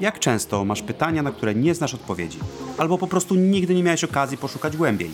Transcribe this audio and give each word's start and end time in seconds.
Jak 0.00 0.18
często 0.18 0.64
masz 0.64 0.82
pytania, 0.82 1.22
na 1.22 1.32
które 1.32 1.54
nie 1.54 1.74
znasz 1.74 1.94
odpowiedzi, 1.94 2.38
albo 2.78 2.98
po 2.98 3.06
prostu 3.06 3.34
nigdy 3.34 3.74
nie 3.74 3.82
miałeś 3.82 4.04
okazji 4.04 4.38
poszukać 4.38 4.76
głębiej? 4.76 5.10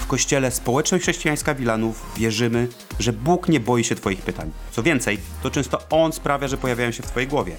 W 0.00 0.06
kościele 0.06 0.50
Społeczność 0.50 1.04
Chrześcijańska 1.04 1.54
Wilanów 1.54 2.06
wierzymy, 2.16 2.68
że 2.98 3.12
Bóg 3.12 3.48
nie 3.48 3.60
boi 3.60 3.84
się 3.84 3.94
Twoich 3.94 4.22
pytań. 4.22 4.50
Co 4.70 4.82
więcej, 4.82 5.18
to 5.42 5.50
często 5.50 5.78
On 5.90 6.12
sprawia, 6.12 6.48
że 6.48 6.56
pojawiają 6.56 6.90
się 6.90 7.02
w 7.02 7.06
Twojej 7.06 7.28
głowie. 7.28 7.56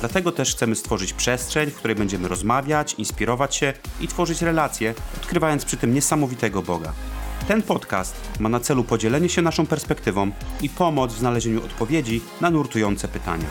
Dlatego 0.00 0.32
też 0.32 0.54
chcemy 0.54 0.74
stworzyć 0.74 1.12
przestrzeń, 1.12 1.70
w 1.70 1.74
której 1.74 1.96
będziemy 1.96 2.28
rozmawiać, 2.28 2.94
inspirować 2.94 3.56
się 3.56 3.72
i 4.00 4.08
tworzyć 4.08 4.42
relacje, 4.42 4.94
odkrywając 5.16 5.64
przy 5.64 5.76
tym 5.76 5.94
niesamowitego 5.94 6.62
Boga. 6.62 6.92
Ten 7.48 7.62
podcast 7.62 8.16
ma 8.40 8.48
na 8.48 8.60
celu 8.60 8.84
podzielenie 8.84 9.28
się 9.28 9.42
naszą 9.42 9.66
perspektywą 9.66 10.30
i 10.62 10.68
pomoc 10.68 11.14
w 11.14 11.18
znalezieniu 11.18 11.64
odpowiedzi 11.64 12.20
na 12.40 12.50
nurtujące 12.50 13.08
pytania. 13.08 13.46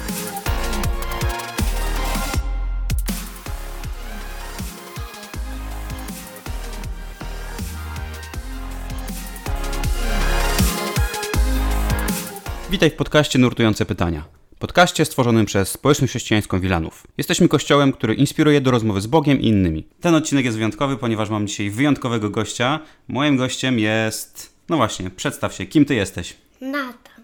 Witaj 12.71 12.89
w 12.89 12.93
podcaście 12.95 13.39
Nurtujące 13.39 13.85
Pytania. 13.85 14.23
Podcaście 14.59 15.05
stworzonym 15.05 15.45
przez 15.45 15.69
Społeczność 15.69 16.11
Chrześcijańską 16.11 16.59
Wilanów. 16.59 17.07
Jesteśmy 17.17 17.47
kościołem, 17.47 17.91
który 17.91 18.13
inspiruje 18.13 18.61
do 18.61 18.71
rozmowy 18.71 19.01
z 19.01 19.07
Bogiem 19.07 19.41
i 19.41 19.47
innymi. 19.47 19.87
Ten 20.01 20.15
odcinek 20.15 20.45
jest 20.45 20.57
wyjątkowy, 20.57 20.97
ponieważ 20.97 21.29
mam 21.29 21.47
dzisiaj 21.47 21.69
wyjątkowego 21.69 22.29
gościa. 22.29 22.79
Moim 23.07 23.37
gościem 23.37 23.79
jest... 23.79 24.53
No 24.69 24.77
właśnie, 24.77 25.09
przedstaw 25.09 25.53
się, 25.53 25.65
kim 25.65 25.85
ty 25.85 25.95
jesteś? 25.95 26.37
Natan. 26.61 27.23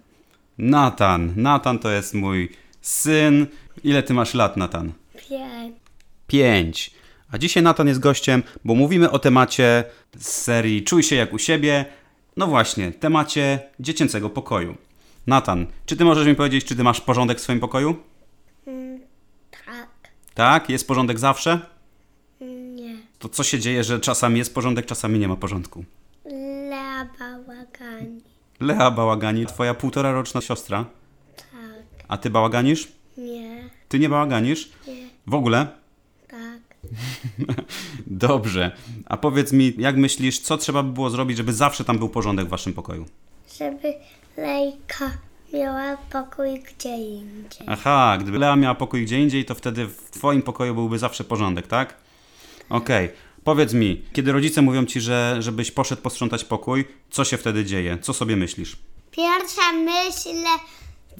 Natan. 0.57 1.33
Natan 1.35 1.79
to 1.79 1.91
jest 1.91 2.13
mój 2.13 2.49
syn. 2.81 3.47
Ile 3.83 4.03
ty 4.03 4.13
masz 4.13 4.33
lat, 4.33 4.57
Natan? 4.57 4.91
Pięć. 5.29 5.75
Pięć. 6.27 6.91
A 7.31 7.37
dzisiaj 7.37 7.63
Natan 7.63 7.87
jest 7.87 7.99
gościem, 7.99 8.43
bo 8.65 8.75
mówimy 8.75 9.11
o 9.11 9.19
temacie 9.19 9.83
z 10.17 10.27
serii 10.27 10.83
Czuj 10.83 11.03
się 11.03 11.15
jak 11.15 11.33
u 11.33 11.39
siebie. 11.39 11.85
No 12.37 12.47
właśnie, 12.47 12.91
temacie 12.91 13.59
dziecięcego 13.79 14.29
pokoju. 14.29 14.77
Natan, 15.27 15.67
czy 15.85 15.97
ty 15.97 16.05
możesz 16.05 16.27
mi 16.27 16.35
powiedzieć, 16.35 16.65
czy 16.65 16.75
ty 16.75 16.83
masz 16.83 17.01
porządek 17.01 17.37
w 17.37 17.41
swoim 17.41 17.59
pokoju? 17.59 17.95
Tak. 19.65 19.89
Tak? 20.33 20.69
Jest 20.69 20.87
porządek 20.87 21.19
zawsze? 21.19 21.59
Nie. 22.75 22.97
To 23.19 23.29
co 23.29 23.43
się 23.43 23.59
dzieje, 23.59 23.83
że 23.83 23.99
czasami 23.99 24.37
jest 24.37 24.53
porządek, 24.53 24.85
czasami 24.85 25.19
nie 25.19 25.27
ma 25.27 25.35
porządku? 25.35 25.85
Lea 26.69 27.09
bałagani. 27.19 28.21
Lea 28.59 28.91
bałagani, 28.91 29.45
twoja 29.45 29.73
półtora 29.73 30.11
roczna 30.11 30.41
siostra. 30.41 30.85
Tak. 31.35 32.05
A 32.07 32.17
ty 32.17 32.29
bałaganisz? 32.29 32.87
Nie. 33.17 33.69
Ty 33.89 33.99
nie 33.99 34.09
bałaganisz? 34.09 34.71
Nie. 34.87 35.09
W 35.27 35.33
ogóle? 35.33 35.67
Tak. 36.27 36.59
Dobrze. 38.07 38.71
A 39.05 39.17
powiedz 39.17 39.53
mi, 39.53 39.73
jak 39.77 39.97
myślisz, 39.97 40.39
co 40.39 40.57
trzeba 40.57 40.83
by 40.83 40.93
było 40.93 41.09
zrobić, 41.09 41.37
żeby 41.37 41.53
zawsze 41.53 41.83
tam 41.83 41.97
był 41.97 42.09
porządek 42.09 42.45
w 42.45 42.49
waszym 42.49 42.73
pokoju? 42.73 43.05
Żeby 43.59 43.93
Lejka 44.37 45.11
miała 45.53 45.97
pokój 45.97 46.59
gdzie 46.59 46.97
indziej. 46.97 47.67
Aha, 47.67 48.17
gdyby 48.21 48.39
Lea 48.39 48.55
miała 48.55 48.75
pokój 48.75 49.03
gdzie 49.05 49.19
indziej, 49.19 49.45
to 49.45 49.55
wtedy 49.55 49.87
w 49.87 50.11
twoim 50.11 50.41
pokoju 50.41 50.73
byłby 50.73 50.99
zawsze 50.99 51.23
porządek, 51.23 51.67
tak? 51.67 51.95
Okej. 52.69 53.09
Powiedz 53.43 53.73
mi, 53.73 54.01
kiedy 54.13 54.31
rodzice 54.31 54.61
mówią 54.61 54.85
ci, 54.85 55.01
że 55.01 55.37
żebyś 55.39 55.71
poszedł 55.71 56.01
posprzątać 56.01 56.45
pokój, 56.45 56.85
co 57.09 57.25
się 57.25 57.37
wtedy 57.37 57.65
dzieje? 57.65 57.97
Co 58.01 58.13
sobie 58.13 58.35
myślisz? 58.35 58.77
Pierwsza 59.11 59.71
myśl, 59.71 60.43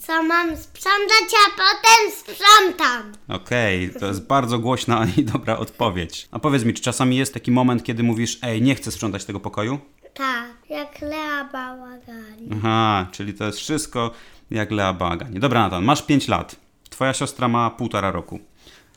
co 0.01 0.23
mam 0.23 0.57
sprzątać, 0.57 1.29
a 1.47 1.49
potem 1.51 2.11
sprzątam. 2.17 3.13
Okej, 3.27 3.89
to 3.99 4.05
jest 4.07 4.27
bardzo 4.27 4.59
głośna 4.59 5.07
i 5.17 5.23
dobra 5.23 5.57
odpowiedź. 5.57 6.27
A 6.31 6.39
powiedz 6.39 6.63
mi, 6.63 6.73
czy 6.73 6.81
czasami 6.81 7.17
jest 7.17 7.33
taki 7.33 7.51
moment, 7.51 7.83
kiedy 7.83 8.03
mówisz, 8.03 8.39
ej, 8.41 8.61
nie 8.61 8.75
chcę 8.75 8.91
sprzątać 8.91 9.25
tego 9.25 9.39
pokoju? 9.39 9.79
Tak. 10.13 10.52
Jak 10.73 11.01
Lea 11.01 11.49
bałagani. 11.53 12.49
Aha, 12.51 13.07
czyli 13.11 13.33
to 13.33 13.45
jest 13.45 13.57
wszystko 13.59 14.11
jak 14.51 14.71
Lea 14.71 14.93
Bałaganie. 14.93 15.39
Dobra, 15.39 15.59
Natan, 15.59 15.83
masz 15.83 16.01
5 16.01 16.27
lat. 16.27 16.55
Twoja 16.89 17.13
siostra 17.13 17.47
ma 17.47 17.69
półtora 17.69 18.11
roku. 18.11 18.39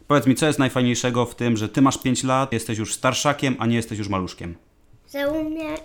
Powiedz 0.06 0.26
mi, 0.26 0.34
co 0.34 0.46
jest 0.46 0.58
najfajniejszego 0.58 1.26
w 1.26 1.34
tym, 1.34 1.56
że 1.56 1.68
ty 1.68 1.82
masz 1.82 1.98
5 1.98 2.24
lat, 2.24 2.52
jesteś 2.52 2.78
już 2.78 2.94
starszakiem, 2.94 3.56
a 3.58 3.66
nie 3.66 3.76
jesteś 3.76 3.98
już 3.98 4.08
maluszkiem? 4.08 4.54
Że 5.12 5.30
umiem 5.30 5.76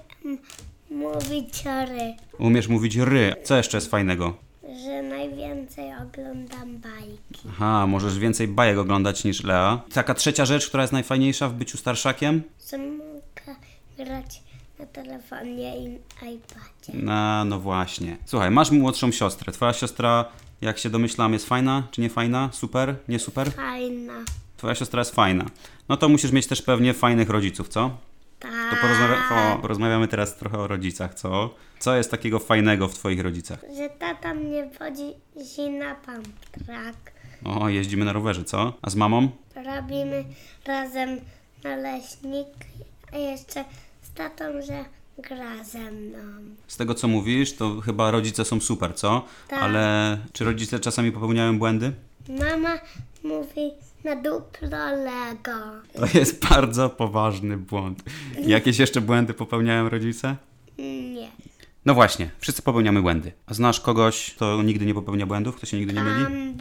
mówić 0.89 1.63
ry. 1.87 2.15
Umiesz 2.39 2.67
mówić 2.67 2.95
ry. 2.95 3.35
Co 3.43 3.57
jeszcze 3.57 3.77
jest 3.77 3.91
fajnego? 3.91 4.37
Że 4.85 5.01
najwięcej 5.01 5.91
oglądam 5.93 6.77
bajki. 6.77 7.47
Aha, 7.49 7.87
możesz 7.87 8.19
więcej 8.19 8.47
bajek 8.47 8.77
oglądać 8.77 9.23
niż 9.23 9.43
Lea. 9.43 9.81
Taka 9.93 10.13
trzecia 10.13 10.45
rzecz, 10.45 10.67
która 10.67 10.83
jest 10.83 10.93
najfajniejsza 10.93 11.49
w 11.49 11.53
byciu 11.53 11.77
starszakiem? 11.77 12.43
Że 12.71 12.77
mogę 12.77 13.55
grać 13.97 14.41
na 14.81 14.87
telefonie 14.87 15.77
i 15.77 15.85
iPadzie. 16.21 16.93
No, 16.93 17.45
no 17.45 17.59
właśnie. 17.59 18.17
Słuchaj, 18.25 18.51
masz 18.51 18.71
młodszą 18.71 19.11
siostrę. 19.11 19.53
Twoja 19.53 19.73
siostra, 19.73 20.25
jak 20.61 20.77
się 20.77 20.89
domyślam, 20.89 21.33
jest 21.33 21.45
fajna 21.47 21.83
czy 21.91 22.01
nie 22.01 22.09
fajna? 22.09 22.49
Super? 22.51 22.95
Nie 23.07 23.19
super? 23.19 23.51
Fajna. 23.51 24.13
Twoja 24.57 24.75
siostra 24.75 25.01
jest 25.01 25.15
fajna. 25.15 25.45
No 25.89 25.97
to 25.97 26.09
musisz 26.09 26.31
mieć 26.31 26.47
też 26.47 26.61
pewnie 26.61 26.93
fajnych 26.93 27.29
rodziców, 27.29 27.67
co? 27.67 27.97
Tak. 28.39 28.51
To 28.51 28.87
porozmawia- 28.87 29.55
o, 29.55 29.59
porozmawiamy 29.61 30.07
teraz 30.07 30.37
trochę 30.37 30.57
o 30.59 30.67
rodzicach, 30.67 31.13
co? 31.13 31.55
Co 31.79 31.95
jest 31.95 32.11
takiego 32.11 32.39
fajnego 32.39 32.87
w 32.87 32.93
twoich 32.93 33.21
rodzicach? 33.21 33.59
Że 33.77 33.89
tata 33.89 34.33
mnie 34.33 34.69
wozi 34.79 35.71
na 35.79 35.95
pamtrak. 35.95 37.11
O, 37.45 37.69
jeździmy 37.69 38.05
na 38.05 38.13
rowerze, 38.13 38.43
co? 38.43 38.73
A 38.81 38.89
z 38.89 38.95
mamą? 38.95 39.29
Robimy 39.75 40.25
razem 40.65 41.09
naleśnik, 41.63 42.47
a 43.13 43.17
jeszcze 43.17 43.65
z 44.11 44.13
tatą, 44.13 44.43
że 44.67 44.85
gra 45.17 45.63
ze 45.63 45.91
mną. 45.91 46.19
Z 46.67 46.77
tego 46.77 46.95
co 46.95 47.07
mówisz, 47.07 47.53
to 47.53 47.81
chyba 47.81 48.11
rodzice 48.11 48.45
są 48.45 48.59
super, 48.59 48.95
co? 48.95 49.25
Tak. 49.47 49.63
Ale 49.63 50.17
czy 50.33 50.45
rodzice 50.45 50.79
czasami 50.79 51.11
popełniają 51.11 51.59
błędy? 51.59 51.91
Mama 52.29 52.79
mówi 53.23 53.71
na 54.03 54.15
duplo 54.15 54.69
Lego. 54.95 55.51
To 55.93 56.17
jest 56.17 56.47
bardzo 56.49 56.89
poważny 56.89 57.57
błąd. 57.57 58.03
Jakieś 58.45 58.79
jeszcze 58.79 59.01
błędy 59.01 59.33
popełniają 59.33 59.89
rodzice? 59.89 60.35
Nie. 60.77 61.27
No 61.85 61.93
właśnie, 61.93 62.31
wszyscy 62.39 62.61
popełniamy 62.61 63.01
błędy. 63.01 63.31
A 63.45 63.53
znasz 63.53 63.79
kogoś, 63.79 64.33
kto 64.35 64.63
nigdy 64.63 64.85
nie 64.85 64.93
popełnia 64.93 65.25
błędów, 65.25 65.55
kto 65.55 65.65
się 65.65 65.77
nigdy 65.77 65.93
nie 65.93 66.03
myli? 66.03 66.53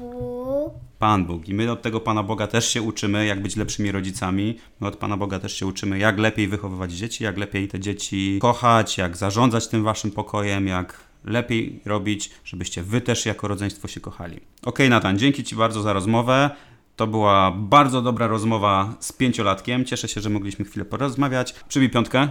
Pan 1.00 1.24
Bóg. 1.24 1.48
I 1.48 1.54
my 1.54 1.72
od 1.72 1.82
tego 1.82 2.00
Pana 2.00 2.22
Boga 2.22 2.46
też 2.46 2.68
się 2.68 2.82
uczymy, 2.82 3.26
jak 3.26 3.42
być 3.42 3.56
lepszymi 3.56 3.92
rodzicami. 3.92 4.56
My 4.80 4.86
od 4.88 4.96
Pana 4.96 5.16
Boga 5.16 5.38
też 5.38 5.54
się 5.54 5.66
uczymy, 5.66 5.98
jak 5.98 6.18
lepiej 6.18 6.48
wychowywać 6.48 6.92
dzieci, 6.92 7.24
jak 7.24 7.38
lepiej 7.38 7.68
te 7.68 7.80
dzieci 7.80 8.38
kochać, 8.42 8.98
jak 8.98 9.16
zarządzać 9.16 9.68
tym 9.68 9.82
waszym 9.84 10.10
pokojem, 10.10 10.66
jak 10.66 11.00
lepiej 11.24 11.80
robić, 11.84 12.30
żebyście 12.44 12.82
wy 12.82 13.00
też 13.00 13.26
jako 13.26 13.48
rodzeństwo 13.48 13.88
się 13.88 14.00
kochali. 14.00 14.40
Okej, 14.62 14.90
Natan, 14.90 15.18
dzięki 15.18 15.44
Ci 15.44 15.56
bardzo 15.56 15.82
za 15.82 15.92
rozmowę. 15.92 16.50
To 16.96 17.06
była 17.06 17.50
bardzo 17.50 18.02
dobra 18.02 18.26
rozmowa 18.26 18.94
z 19.00 19.12
pięciolatkiem. 19.12 19.84
Cieszę 19.84 20.08
się, 20.08 20.20
że 20.20 20.30
mogliśmy 20.30 20.64
chwilę 20.64 20.84
porozmawiać. 20.84 21.52
Przybij 21.68 21.90
piątkę. 21.90 22.28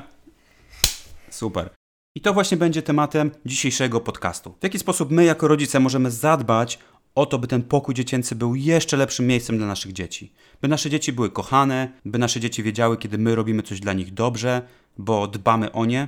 Super. 1.29 1.69
I 2.15 2.21
to 2.21 2.33
właśnie 2.33 2.57
będzie 2.57 2.81
tematem 2.81 3.31
dzisiejszego 3.45 3.99
podcastu. 3.99 4.55
W 4.59 4.63
jaki 4.63 4.79
sposób 4.79 5.11
my, 5.11 5.25
jako 5.25 5.47
rodzice, 5.47 5.79
możemy 5.79 6.11
zadbać 6.11 6.79
o 7.15 7.25
to, 7.25 7.39
by 7.39 7.47
ten 7.47 7.63
pokój 7.63 7.95
dziecięcy 7.95 8.35
był 8.35 8.55
jeszcze 8.55 8.97
lepszym 8.97 9.27
miejscem 9.27 9.57
dla 9.57 9.67
naszych 9.67 9.93
dzieci. 9.93 10.33
By 10.61 10.67
nasze 10.67 10.89
dzieci 10.89 11.13
były 11.13 11.29
kochane, 11.29 11.91
by 12.05 12.19
nasze 12.19 12.39
dzieci 12.39 12.63
wiedziały, 12.63 12.97
kiedy 12.97 13.17
my 13.17 13.35
robimy 13.35 13.63
coś 13.63 13.79
dla 13.79 13.93
nich 13.93 14.13
dobrze, 14.13 14.61
bo 14.97 15.27
dbamy 15.27 15.71
o 15.71 15.85
nie, 15.85 16.07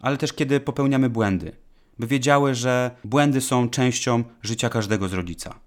ale 0.00 0.16
też 0.16 0.32
kiedy 0.32 0.60
popełniamy 0.60 1.10
błędy. 1.10 1.52
By 1.98 2.06
wiedziały, 2.06 2.54
że 2.54 2.90
błędy 3.04 3.40
są 3.40 3.68
częścią 3.68 4.24
życia 4.42 4.68
każdego 4.68 5.08
z 5.08 5.12
rodzica. 5.12 5.60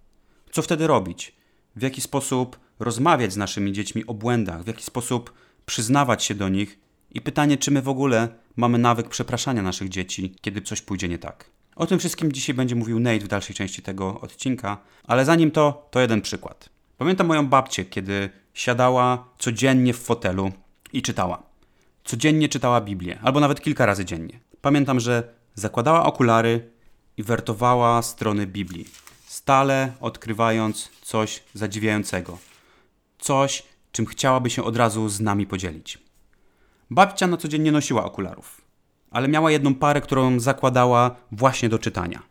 Co 0.52 0.62
wtedy 0.62 0.88
robić? 0.88 1.36
W 1.76 1.82
jaki 1.82 2.02
sposób 2.02 2.60
rozmawiać 2.80 3.34
z 3.34 3.38
naszymi 3.38 3.72
dziećmi 3.74 4.06
o 4.06 4.14
błędach? 4.14 4.64
W 4.64 4.68
jaki 4.68 4.84
sposób 4.84 5.34
przyznawać 5.66 6.24
się 6.24 6.36
do 6.36 6.50
nich? 6.50 6.80
I 7.12 7.22
pytanie, 7.22 7.58
czy 7.58 7.72
my 7.72 7.82
w 7.82 7.90
ogóle 7.90 8.30
mamy 8.56 8.78
nawyk 8.78 9.10
przepraszania 9.10 9.62
naszych 9.62 9.90
dzieci, 9.90 10.36
kiedy 10.42 10.62
coś 10.62 10.82
pójdzie 10.82 11.08
nie 11.08 11.18
tak. 11.18 11.50
O 11.82 11.86
tym 11.86 12.00
wszystkim 12.00 12.32
dzisiaj 12.32 12.56
będzie 12.56 12.76
mówił 12.76 13.00
Nate 13.00 13.20
w 13.20 13.28
dalszej 13.28 13.56
części 13.56 13.82
tego 13.82 14.22
odcinka, 14.22 14.78
ale 15.04 15.26
zanim 15.26 15.52
to, 15.52 15.88
to 15.92 16.00
jeden 16.00 16.22
przykład. 16.22 16.70
Pamiętam 16.98 17.28
moją 17.28 17.48
babcię, 17.48 17.86
kiedy 17.86 18.30
siadała 18.54 19.26
codziennie 19.40 19.94
w 19.94 20.00
fotelu 20.00 20.52
i 20.94 21.02
czytała. 21.02 21.44
Codziennie 22.04 22.50
czytała 22.50 22.82
Biblię, 22.82 23.20
albo 23.24 23.40
nawet 23.40 23.62
kilka 23.62 23.86
razy 23.86 24.06
dziennie. 24.06 24.40
Pamiętam, 24.62 25.00
że 25.00 25.34
zakładała 25.56 26.06
okulary 26.06 26.70
i 27.18 27.24
wertowała 27.24 28.02
strony 28.02 28.48
Biblii, 28.48 28.88
stale 29.26 29.94
odkrywając 30.02 30.90
coś 31.02 31.44
zadziwiającego. 31.54 32.38
Coś, 33.20 33.64
czym 33.92 34.06
chciałaby 34.06 34.50
się 34.50 34.64
od 34.64 34.78
razu 34.78 35.10
z 35.10 35.20
nami 35.20 35.48
podzielić. 35.48 35.98
Babcia 36.92 37.28
na 37.28 37.38
co 37.38 37.48
dzień 37.48 37.62
nie 37.62 37.72
nosiła 37.72 38.06
okularów, 38.06 38.61
ale 39.12 39.28
miała 39.28 39.52
jedną 39.52 39.76
parę, 39.76 40.02
którą 40.02 40.40
zakładała 40.40 41.16
właśnie 41.32 41.70
do 41.70 41.80
czytania. 41.80 42.24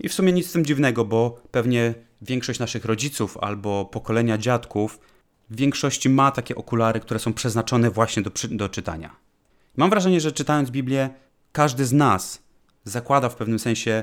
I 0.00 0.08
w 0.08 0.14
sumie 0.14 0.32
nic 0.32 0.48
z 0.48 0.52
tym 0.52 0.64
dziwnego, 0.64 1.04
bo 1.04 1.42
pewnie 1.50 1.94
większość 2.22 2.60
naszych 2.60 2.84
rodziców 2.84 3.38
albo 3.40 3.84
pokolenia 3.84 4.38
dziadków 4.38 5.00
w 5.50 5.56
większości 5.56 6.08
ma 6.08 6.30
takie 6.30 6.54
okulary, 6.54 7.00
które 7.00 7.20
są 7.20 7.32
przeznaczone 7.32 7.90
właśnie 7.90 8.22
do, 8.22 8.30
do 8.50 8.68
czytania. 8.68 9.16
Mam 9.76 9.90
wrażenie, 9.90 10.20
że 10.20 10.32
czytając 10.32 10.70
Biblię, 10.70 11.10
każdy 11.52 11.86
z 11.86 11.92
nas 11.92 12.42
zakłada 12.84 13.28
w 13.28 13.36
pewnym 13.36 13.58
sensie 13.58 14.02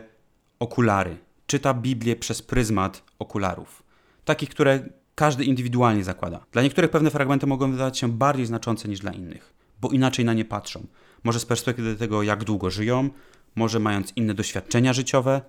okulary. 0.60 1.18
Czyta 1.48 1.74
Biblię 1.74 2.16
przez 2.16 2.42
pryzmat 2.42 3.04
okularów. 3.20 3.84
Takich, 4.26 4.50
które 4.50 4.90
każdy 5.16 5.46
indywidualnie 5.46 6.04
zakłada. 6.04 6.46
Dla 6.52 6.62
niektórych 6.62 6.92
pewne 6.92 7.12
fragmenty 7.12 7.48
mogą 7.48 7.72
wydawać 7.72 7.98
się 7.98 8.12
bardziej 8.12 8.46
znaczące 8.46 8.88
niż 8.88 9.00
dla 9.00 9.12
innych, 9.12 9.54
bo 9.82 9.90
inaczej 9.90 10.26
na 10.26 10.34
nie 10.34 10.46
patrzą. 10.46 10.88
Może 11.26 11.40
z 11.40 11.46
perspektywy 11.46 11.96
tego, 11.96 12.24
jak 12.24 12.44
długo 12.44 12.70
żyją, 12.70 13.10
może 13.56 13.80
mając 13.80 14.14
inne 14.16 14.34
doświadczenia 14.34 14.94
życiowe. 14.94 15.42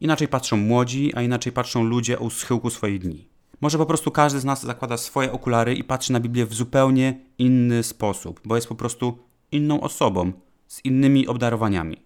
Inaczej 0.00 0.28
patrzą 0.28 0.56
młodzi, 0.56 1.12
a 1.14 1.22
inaczej 1.22 1.52
patrzą 1.52 1.84
ludzie 1.84 2.18
u 2.18 2.30
schyłku 2.30 2.70
swoich 2.70 2.98
dni. 2.98 3.28
Może 3.60 3.78
po 3.78 3.86
prostu 3.86 4.10
każdy 4.10 4.40
z 4.40 4.44
nas 4.44 4.62
zakłada 4.62 4.96
swoje 4.96 5.32
okulary 5.32 5.74
i 5.74 5.84
patrzy 5.84 6.12
na 6.12 6.20
Biblię 6.20 6.46
w 6.46 6.54
zupełnie 6.54 7.20
inny 7.38 7.82
sposób, 7.82 8.40
bo 8.44 8.56
jest 8.56 8.68
po 8.68 8.74
prostu 8.74 9.18
inną 9.52 9.80
osobą, 9.80 10.32
z 10.68 10.84
innymi 10.84 11.26
obdarowaniami. 11.26 11.96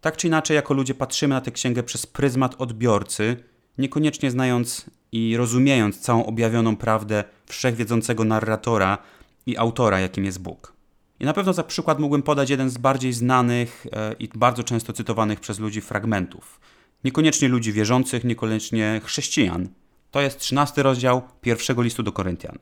Tak 0.00 0.16
czy 0.16 0.26
inaczej, 0.26 0.54
jako 0.54 0.74
ludzie 0.74 0.94
patrzymy 0.94 1.34
na 1.34 1.40
tę 1.40 1.50
księgę 1.50 1.82
przez 1.82 2.06
pryzmat 2.06 2.54
odbiorcy, 2.58 3.36
niekoniecznie 3.78 4.30
znając 4.30 4.90
i 5.12 5.36
rozumiejąc 5.36 6.00
całą 6.00 6.26
objawioną 6.26 6.76
prawdę 6.76 7.24
wszechwiedzącego 7.46 8.24
narratora 8.24 8.98
i 9.46 9.56
autora, 9.56 10.00
jakim 10.00 10.24
jest 10.24 10.42
Bóg. 10.42 10.79
I 11.20 11.24
na 11.24 11.32
pewno 11.32 11.52
za 11.52 11.64
przykład 11.64 11.98
mógłbym 11.98 12.22
podać 12.22 12.50
jeden 12.50 12.70
z 12.70 12.78
bardziej 12.78 13.12
znanych 13.12 13.86
e, 13.92 14.12
i 14.12 14.28
bardzo 14.34 14.64
często 14.64 14.92
cytowanych 14.92 15.40
przez 15.40 15.58
ludzi 15.58 15.80
fragmentów. 15.80 16.60
Niekoniecznie 17.04 17.48
ludzi 17.48 17.72
wierzących, 17.72 18.24
niekoniecznie 18.24 19.00
chrześcijan. 19.04 19.68
To 20.10 20.20
jest 20.20 20.38
13 20.38 20.82
rozdział 20.82 21.22
pierwszego 21.40 21.82
listu 21.82 22.02
do 22.02 22.12
Koryntian. 22.12 22.58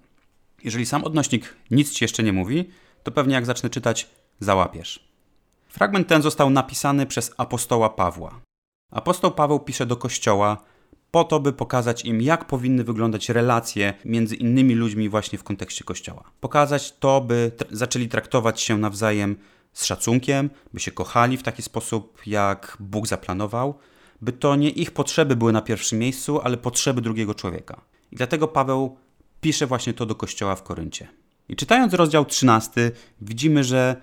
Jeżeli 0.64 0.86
sam 0.86 1.04
odnośnik 1.04 1.56
nic 1.70 1.92
ci 1.92 2.04
jeszcze 2.04 2.22
nie 2.22 2.32
mówi, 2.32 2.70
to 3.02 3.12
pewnie 3.12 3.34
jak 3.34 3.46
zacznę 3.46 3.70
czytać, 3.70 4.10
załapiesz. 4.40 5.08
Fragment 5.68 6.08
ten 6.08 6.22
został 6.22 6.50
napisany 6.50 7.06
przez 7.06 7.32
apostoła 7.36 7.90
Pawła. 7.90 8.40
Apostoł 8.90 9.30
Paweł 9.30 9.60
pisze 9.60 9.86
do 9.86 9.96
kościoła 9.96 10.64
po 11.10 11.24
to, 11.24 11.40
by 11.40 11.52
pokazać 11.52 12.04
im, 12.04 12.22
jak 12.22 12.44
powinny 12.44 12.84
wyglądać 12.84 13.28
relacje 13.28 13.94
między 14.04 14.36
innymi 14.36 14.74
ludźmi 14.74 15.08
właśnie 15.08 15.38
w 15.38 15.44
kontekście 15.44 15.84
kościoła. 15.84 16.30
Pokazać 16.40 16.92
to, 16.98 17.20
by 17.20 17.52
zaczęli 17.70 18.08
traktować 18.08 18.60
się 18.60 18.78
nawzajem 18.78 19.36
z 19.72 19.84
szacunkiem, 19.84 20.50
by 20.74 20.80
się 20.80 20.90
kochali 20.90 21.36
w 21.36 21.42
taki 21.42 21.62
sposób, 21.62 22.18
jak 22.26 22.76
Bóg 22.80 23.06
zaplanował, 23.06 23.78
by 24.20 24.32
to 24.32 24.56
nie 24.56 24.70
ich 24.70 24.90
potrzeby 24.90 25.36
były 25.36 25.52
na 25.52 25.62
pierwszym 25.62 25.98
miejscu, 25.98 26.40
ale 26.40 26.56
potrzeby 26.56 27.00
drugiego 27.00 27.34
człowieka. 27.34 27.80
I 28.12 28.16
dlatego 28.16 28.48
Paweł 28.48 28.96
pisze 29.40 29.66
właśnie 29.66 29.94
to 29.94 30.06
do 30.06 30.14
kościoła 30.14 30.56
w 30.56 30.62
Koryncie. 30.62 31.08
I 31.48 31.56
czytając 31.56 31.94
rozdział 31.94 32.24
13, 32.24 32.90
widzimy, 33.20 33.64
że 33.64 33.96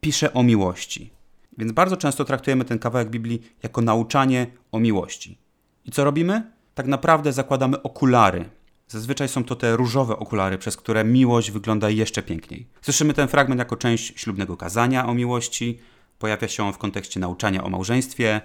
pisze 0.00 0.32
o 0.32 0.42
miłości. 0.42 1.10
Więc 1.58 1.72
bardzo 1.72 1.96
często 1.96 2.24
traktujemy 2.24 2.64
ten 2.64 2.78
kawałek 2.78 3.10
Biblii 3.10 3.42
jako 3.62 3.80
nauczanie 3.80 4.46
o 4.72 4.80
miłości. 4.80 5.38
I 5.86 5.90
co 5.90 6.04
robimy? 6.04 6.52
Tak 6.74 6.86
naprawdę 6.86 7.32
zakładamy 7.32 7.82
okulary. 7.82 8.50
Zazwyczaj 8.88 9.28
są 9.28 9.44
to 9.44 9.56
te 9.56 9.76
różowe 9.76 10.16
okulary, 10.16 10.58
przez 10.58 10.76
które 10.76 11.04
miłość 11.04 11.50
wygląda 11.50 11.90
jeszcze 11.90 12.22
piękniej. 12.22 12.66
Słyszymy 12.82 13.14
ten 13.14 13.28
fragment 13.28 13.58
jako 13.58 13.76
część 13.76 14.20
ślubnego 14.20 14.56
kazania 14.56 15.06
o 15.06 15.14
miłości, 15.14 15.78
pojawia 16.18 16.48
się 16.48 16.64
on 16.64 16.72
w 16.72 16.78
kontekście 16.78 17.20
nauczania 17.20 17.64
o 17.64 17.70
małżeństwie 17.70 18.40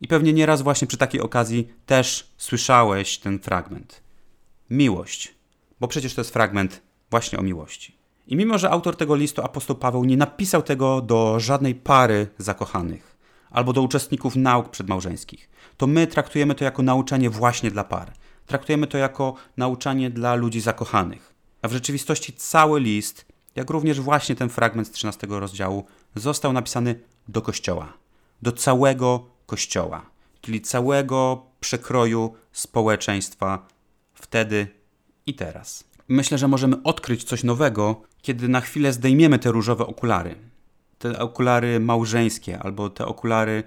i 0.00 0.08
pewnie 0.08 0.32
nieraz 0.32 0.62
właśnie 0.62 0.88
przy 0.88 0.96
takiej 0.96 1.20
okazji 1.20 1.68
też 1.86 2.32
słyszałeś 2.36 3.18
ten 3.18 3.38
fragment. 3.38 4.02
Miłość, 4.70 5.34
bo 5.80 5.88
przecież 5.88 6.14
to 6.14 6.20
jest 6.20 6.32
fragment 6.32 6.82
właśnie 7.10 7.38
o 7.38 7.42
miłości. 7.42 7.96
I 8.26 8.36
mimo, 8.36 8.58
że 8.58 8.70
autor 8.70 8.96
tego 8.96 9.16
listu, 9.16 9.42
apostoł 9.42 9.76
Paweł, 9.76 10.04
nie 10.04 10.16
napisał 10.16 10.62
tego 10.62 11.00
do 11.00 11.40
żadnej 11.40 11.74
pary 11.74 12.26
zakochanych 12.38 13.11
albo 13.52 13.72
do 13.72 13.82
uczestników 13.82 14.36
nauk 14.36 14.68
przedmałżeńskich, 14.68 15.50
to 15.76 15.86
my 15.86 16.06
traktujemy 16.06 16.54
to 16.54 16.64
jako 16.64 16.82
nauczanie 16.82 17.30
właśnie 17.30 17.70
dla 17.70 17.84
par. 17.84 18.12
Traktujemy 18.46 18.86
to 18.86 18.98
jako 18.98 19.34
nauczanie 19.56 20.10
dla 20.10 20.34
ludzi 20.34 20.60
zakochanych. 20.60 21.34
A 21.62 21.68
w 21.68 21.72
rzeczywistości 21.72 22.32
cały 22.32 22.80
list, 22.80 23.26
jak 23.56 23.70
również 23.70 24.00
właśnie 24.00 24.34
ten 24.34 24.48
fragment 24.48 24.88
z 24.88 24.90
13 24.90 25.26
rozdziału, 25.30 25.84
został 26.14 26.52
napisany 26.52 27.00
do 27.28 27.42
kościoła. 27.42 27.92
Do 28.42 28.52
całego 28.52 29.26
kościoła, 29.46 30.10
czyli 30.40 30.60
całego 30.60 31.46
przekroju 31.60 32.34
społeczeństwa 32.52 33.66
wtedy 34.14 34.66
i 35.26 35.34
teraz. 35.34 35.84
Myślę, 36.08 36.38
że 36.38 36.48
możemy 36.48 36.82
odkryć 36.82 37.24
coś 37.24 37.44
nowego, 37.44 38.02
kiedy 38.22 38.48
na 38.48 38.60
chwilę 38.60 38.92
zdejmiemy 38.92 39.38
te 39.38 39.52
różowe 39.52 39.86
okulary. 39.86 40.51
Te 41.02 41.18
okulary 41.18 41.80
małżeńskie 41.80 42.58
albo 42.58 42.90
te 42.90 43.06
okulary 43.06 43.62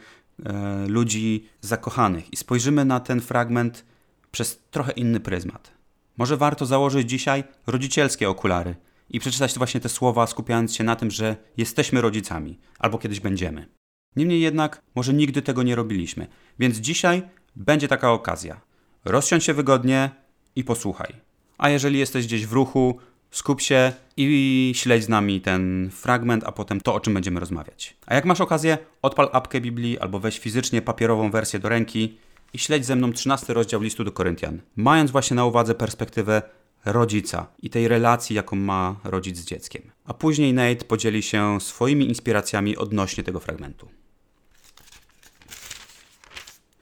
e, 0.45 0.87
ludzi 0.87 1.47
zakochanych 1.61 2.33
i 2.33 2.37
spojrzymy 2.37 2.85
na 2.85 2.99
ten 2.99 3.21
fragment 3.21 3.85
przez 4.31 4.61
trochę 4.71 4.91
inny 4.91 5.19
pryzmat. 5.19 5.71
Może 6.17 6.37
warto 6.37 6.65
założyć 6.65 7.09
dzisiaj 7.09 7.43
rodzicielskie 7.67 8.29
okulary 8.29 8.75
i 9.09 9.19
przeczytać 9.19 9.57
właśnie 9.57 9.81
te 9.81 9.89
słowa, 9.89 10.27
skupiając 10.27 10.75
się 10.75 10.83
na 10.83 10.95
tym, 10.95 11.11
że 11.11 11.35
jesteśmy 11.57 12.01
rodzicami 12.01 12.59
albo 12.79 12.97
kiedyś 12.97 13.19
będziemy. 13.19 13.67
Niemniej 14.15 14.41
jednak, 14.41 14.81
może 14.95 15.13
nigdy 15.13 15.41
tego 15.41 15.63
nie 15.63 15.75
robiliśmy, 15.75 16.27
więc 16.59 16.77
dzisiaj 16.77 17.23
będzie 17.55 17.87
taka 17.87 18.11
okazja. 18.11 18.61
Rozsiądź 19.05 19.43
się 19.43 19.53
wygodnie 19.53 20.09
i 20.55 20.63
posłuchaj. 20.63 21.13
A 21.57 21.69
jeżeli 21.69 21.99
jesteś 21.99 22.25
gdzieś 22.25 22.45
w 22.45 22.53
ruchu, 22.53 22.99
skup 23.35 23.61
się 23.61 23.93
i 24.17 24.73
śledź 24.75 25.03
z 25.03 25.09
nami 25.09 25.41
ten 25.41 25.89
fragment, 25.91 26.43
a 26.43 26.51
potem 26.51 26.81
to, 26.81 26.93
o 26.93 26.99
czym 26.99 27.13
będziemy 27.13 27.39
rozmawiać. 27.39 27.97
A 28.05 28.15
jak 28.15 28.25
masz 28.25 28.41
okazję, 28.41 28.77
odpal 29.01 29.29
apkę 29.31 29.61
Biblii 29.61 29.99
albo 29.99 30.19
weź 30.19 30.39
fizycznie 30.39 30.81
papierową 30.81 31.31
wersję 31.31 31.59
do 31.59 31.69
ręki 31.69 32.17
i 32.53 32.59
śledź 32.59 32.85
ze 32.85 32.95
mną 32.95 33.13
13 33.13 33.53
rozdział 33.53 33.81
listu 33.81 34.03
do 34.03 34.11
Koryntian, 34.11 34.61
mając 34.75 35.11
właśnie 35.11 35.35
na 35.35 35.45
uwadze 35.45 35.75
perspektywę 35.75 36.41
rodzica 36.85 37.47
i 37.61 37.69
tej 37.69 37.87
relacji, 37.87 38.35
jaką 38.35 38.55
ma 38.55 38.95
rodzic 39.03 39.37
z 39.37 39.45
dzieckiem. 39.45 39.81
A 40.05 40.13
później 40.13 40.53
Nate 40.53 40.85
podzieli 40.85 41.23
się 41.23 41.61
swoimi 41.61 42.07
inspiracjami 42.07 42.77
odnośnie 42.77 43.23
tego 43.23 43.39
fragmentu. 43.39 43.87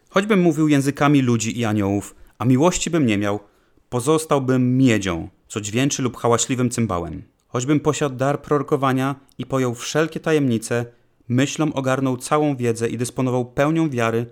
Choćbym 0.10 0.42
mówił 0.42 0.68
językami 0.68 1.22
ludzi 1.22 1.60
i 1.60 1.66
aniołów, 1.66 2.16
a 2.38 2.46
miłości 2.46 2.90
bym 2.90 3.06
nie 3.06 3.18
miał, 3.18 3.40
pozostałbym 3.90 4.78
miedzią, 4.78 5.30
co 5.54 5.62
dźwięczy 5.62 6.02
lub 6.02 6.18
hałaśliwym 6.18 6.70
cymbałem. 6.70 7.24
Choćbym 7.48 7.80
posiadł 7.80 8.16
dar 8.16 8.42
prorokowania 8.42 9.16
i 9.38 9.46
pojął 9.46 9.76
wszelkie 9.76 10.20
tajemnice, 10.20 10.86
myślą 11.28 11.74
ogarnął 11.74 12.18
całą 12.18 12.56
wiedzę 12.56 12.90
i 12.90 12.98
dysponował 12.98 13.46
pełnią 13.46 13.90
wiary, 13.90 14.26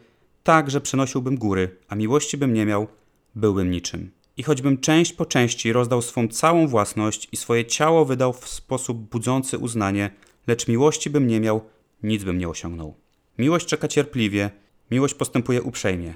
tak, 0.43 0.71
że 0.71 0.81
przenosiłbym 0.81 1.37
góry, 1.37 1.77
a 1.87 1.95
miłości 1.95 2.37
bym 2.37 2.53
nie 2.53 2.65
miał, 2.65 2.87
byłbym 3.35 3.71
niczym. 3.71 4.11
I 4.37 4.43
choćbym 4.43 4.77
część 4.77 5.13
po 5.13 5.25
części 5.25 5.73
rozdał 5.73 6.01
swą 6.01 6.27
całą 6.27 6.67
własność 6.67 7.27
i 7.31 7.37
swoje 7.37 7.65
ciało 7.65 8.05
wydał 8.05 8.33
w 8.33 8.49
sposób 8.49 8.97
budzący 8.97 9.57
uznanie, 9.57 10.09
lecz 10.47 10.67
miłości 10.67 11.09
bym 11.09 11.27
nie 11.27 11.39
miał, 11.39 11.61
nic 12.03 12.23
bym 12.23 12.37
nie 12.37 12.49
osiągnął. 12.49 12.95
Miłość 13.37 13.65
czeka 13.65 13.87
cierpliwie, 13.87 14.49
miłość 14.91 15.13
postępuje 15.13 15.61
uprzejmie. 15.61 16.13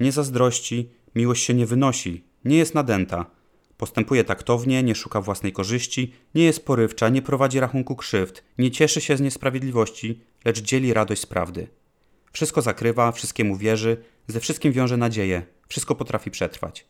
Nie 0.00 0.12
zazdrości, 0.12 0.88
miłość 1.14 1.44
się 1.44 1.54
nie 1.54 1.66
wynosi, 1.66 2.24
nie 2.44 2.56
jest 2.56 2.74
nadęta, 2.74 3.35
Postępuje 3.76 4.24
taktownie, 4.24 4.82
nie 4.82 4.94
szuka 4.94 5.20
własnej 5.20 5.52
korzyści, 5.52 6.12
nie 6.34 6.44
jest 6.44 6.66
porywcza, 6.66 7.08
nie 7.08 7.22
prowadzi 7.22 7.60
rachunku 7.60 7.96
krzywd, 7.96 8.44
nie 8.58 8.70
cieszy 8.70 9.00
się 9.00 9.16
z 9.16 9.20
niesprawiedliwości, 9.20 10.20
lecz 10.44 10.62
dzieli 10.62 10.92
radość 10.92 11.22
z 11.22 11.26
prawdy. 11.26 11.68
Wszystko 12.32 12.62
zakrywa, 12.62 13.12
wszystkiemu 13.12 13.56
wierzy, 13.56 13.96
ze 14.26 14.40
wszystkim 14.40 14.72
wiąże 14.72 14.96
nadzieję, 14.96 15.42
wszystko 15.68 15.94
potrafi 15.94 16.30
przetrwać. 16.30 16.86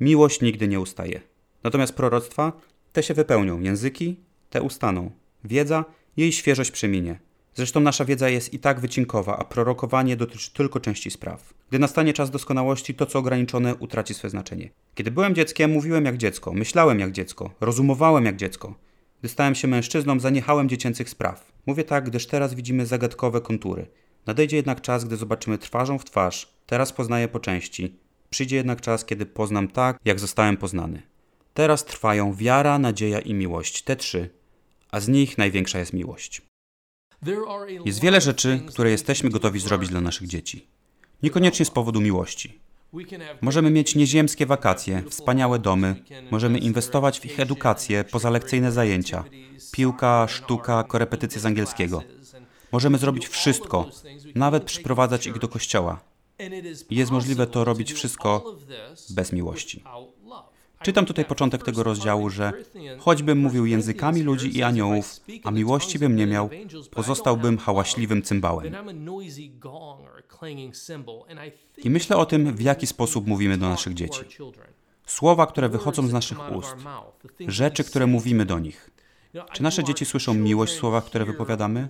Miłość 0.00 0.40
nigdy 0.40 0.68
nie 0.68 0.80
ustaje. 0.80 1.20
Natomiast 1.62 1.92
proroctwa, 1.92 2.52
te 2.92 3.02
się 3.02 3.14
wypełnią, 3.14 3.60
języki, 3.60 4.20
te 4.50 4.62
ustaną. 4.62 5.10
Wiedza, 5.44 5.84
jej 6.16 6.32
świeżość 6.32 6.70
przeminie. 6.70 7.18
Zresztą 7.58 7.80
nasza 7.80 8.04
wiedza 8.04 8.28
jest 8.28 8.54
i 8.54 8.58
tak 8.58 8.80
wycinkowa, 8.80 9.38
a 9.38 9.44
prorokowanie 9.44 10.16
dotyczy 10.16 10.52
tylko 10.52 10.80
części 10.80 11.10
spraw. 11.10 11.54
Gdy 11.68 11.78
nastanie 11.78 12.12
czas 12.12 12.30
doskonałości, 12.30 12.94
to 12.94 13.06
co 13.06 13.18
ograniczone 13.18 13.74
utraci 13.74 14.14
swe 14.14 14.30
znaczenie. 14.30 14.70
Kiedy 14.94 15.10
byłem 15.10 15.34
dzieckiem, 15.34 15.70
mówiłem 15.70 16.04
jak 16.04 16.16
dziecko, 16.16 16.52
myślałem 16.52 17.00
jak 17.00 17.12
dziecko, 17.12 17.50
rozumowałem 17.60 18.24
jak 18.24 18.36
dziecko. 18.36 18.74
Gdy 19.20 19.28
stałem 19.28 19.54
się 19.54 19.68
mężczyzną, 19.68 20.20
zaniechałem 20.20 20.68
dziecięcych 20.68 21.10
spraw. 21.10 21.52
Mówię 21.66 21.84
tak, 21.84 22.04
gdyż 22.04 22.26
teraz 22.26 22.54
widzimy 22.54 22.86
zagadkowe 22.86 23.40
kontury. 23.40 23.86
Nadejdzie 24.26 24.56
jednak 24.56 24.80
czas, 24.80 25.04
gdy 25.04 25.16
zobaczymy 25.16 25.58
twarzą 25.58 25.98
w 25.98 26.04
twarz. 26.04 26.52
Teraz 26.66 26.92
poznaję 26.92 27.28
po 27.28 27.40
części. 27.40 27.94
Przyjdzie 28.30 28.56
jednak 28.56 28.80
czas, 28.80 29.04
kiedy 29.04 29.26
poznam 29.26 29.68
tak, 29.68 29.98
jak 30.04 30.20
zostałem 30.20 30.56
poznany. 30.56 31.02
Teraz 31.54 31.84
trwają 31.84 32.34
wiara, 32.34 32.78
nadzieja 32.78 33.20
i 33.20 33.34
miłość, 33.34 33.82
te 33.82 33.96
trzy, 33.96 34.30
a 34.90 35.00
z 35.00 35.08
nich 35.08 35.38
największa 35.38 35.78
jest 35.78 35.92
miłość. 35.92 36.47
Jest 37.84 38.00
wiele 38.00 38.20
rzeczy, 38.20 38.60
które 38.68 38.90
jesteśmy 38.90 39.30
gotowi 39.30 39.60
zrobić 39.60 39.90
dla 39.90 40.00
naszych 40.00 40.26
dzieci. 40.26 40.66
Niekoniecznie 41.22 41.64
z 41.66 41.70
powodu 41.70 42.00
miłości. 42.00 42.58
Możemy 43.40 43.70
mieć 43.70 43.94
nieziemskie 43.94 44.46
wakacje, 44.46 45.02
wspaniałe 45.10 45.58
domy, 45.58 46.04
możemy 46.30 46.58
inwestować 46.58 47.20
w 47.20 47.24
ich 47.24 47.40
edukację, 47.40 48.04
pozalekcyjne 48.04 48.72
zajęcia, 48.72 49.24
piłka, 49.72 50.26
sztuka, 50.28 50.84
korepetycje 50.84 51.40
z 51.40 51.46
angielskiego. 51.46 52.02
Możemy 52.72 52.98
zrobić 52.98 53.28
wszystko, 53.28 53.88
nawet 54.34 54.64
przyprowadzać 54.64 55.26
ich 55.26 55.38
do 55.38 55.48
kościoła. 55.48 56.00
Jest 56.90 57.10
możliwe 57.10 57.46
to 57.46 57.64
robić 57.64 57.92
wszystko 57.92 58.56
bez 59.10 59.32
miłości. 59.32 59.84
Czytam 60.82 61.06
tutaj 61.06 61.24
początek 61.24 61.62
tego 61.62 61.82
rozdziału, 61.82 62.30
że 62.30 62.52
choćbym 62.98 63.38
mówił 63.38 63.66
językami 63.66 64.22
ludzi 64.22 64.58
i 64.58 64.62
aniołów, 64.62 65.20
a 65.44 65.50
miłości 65.50 65.98
bym 65.98 66.16
nie 66.16 66.26
miał, 66.26 66.50
pozostałbym 66.90 67.58
hałaśliwym 67.58 68.22
cymbałem. 68.22 68.74
I 71.76 71.90
myślę 71.90 72.16
o 72.16 72.26
tym, 72.26 72.56
w 72.56 72.60
jaki 72.60 72.86
sposób 72.86 73.26
mówimy 73.26 73.58
do 73.58 73.68
naszych 73.68 73.94
dzieci. 73.94 74.20
Słowa, 75.06 75.46
które 75.46 75.68
wychodzą 75.68 76.06
z 76.06 76.12
naszych 76.12 76.56
ust, 76.56 76.76
rzeczy, 77.46 77.84
które 77.84 78.06
mówimy 78.06 78.46
do 78.46 78.58
nich. 78.58 78.90
Czy 79.52 79.62
nasze 79.62 79.84
dzieci 79.84 80.04
słyszą 80.04 80.34
miłość 80.34 80.72
w 80.74 80.76
słowach, 80.76 81.04
które 81.04 81.24
wypowiadamy? 81.24 81.88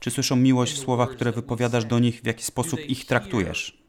Czy 0.00 0.10
słyszą 0.10 0.36
miłość 0.36 0.72
w 0.72 0.78
słowach, 0.78 1.10
które 1.10 1.32
wypowiadasz 1.32 1.84
do 1.84 1.98
nich, 1.98 2.20
w 2.20 2.26
jaki 2.26 2.44
sposób 2.44 2.80
ich 2.80 3.06
traktujesz? 3.06 3.83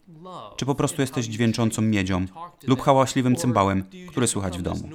Czy 0.58 0.66
po 0.66 0.76
prostu 0.76 1.02
jesteś 1.02 1.26
dźwięczącą 1.26 1.82
miedzią 1.82 2.26
lub 2.68 2.82
hałaśliwym 2.82 3.36
cymbałem, 3.36 3.84
który 4.08 4.28
słychać 4.28 4.58
w 4.58 4.62
domu? 4.62 4.90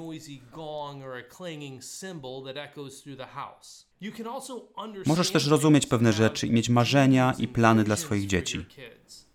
Możesz 5.07 5.31
też 5.31 5.47
rozumieć 5.47 5.87
pewne 5.87 6.13
rzeczy 6.13 6.47
i 6.47 6.51
mieć 6.51 6.69
marzenia 6.69 7.35
i 7.39 7.49
plany 7.49 7.85
dla 7.85 7.97
swoich 7.97 8.27
dzieci, 8.27 8.67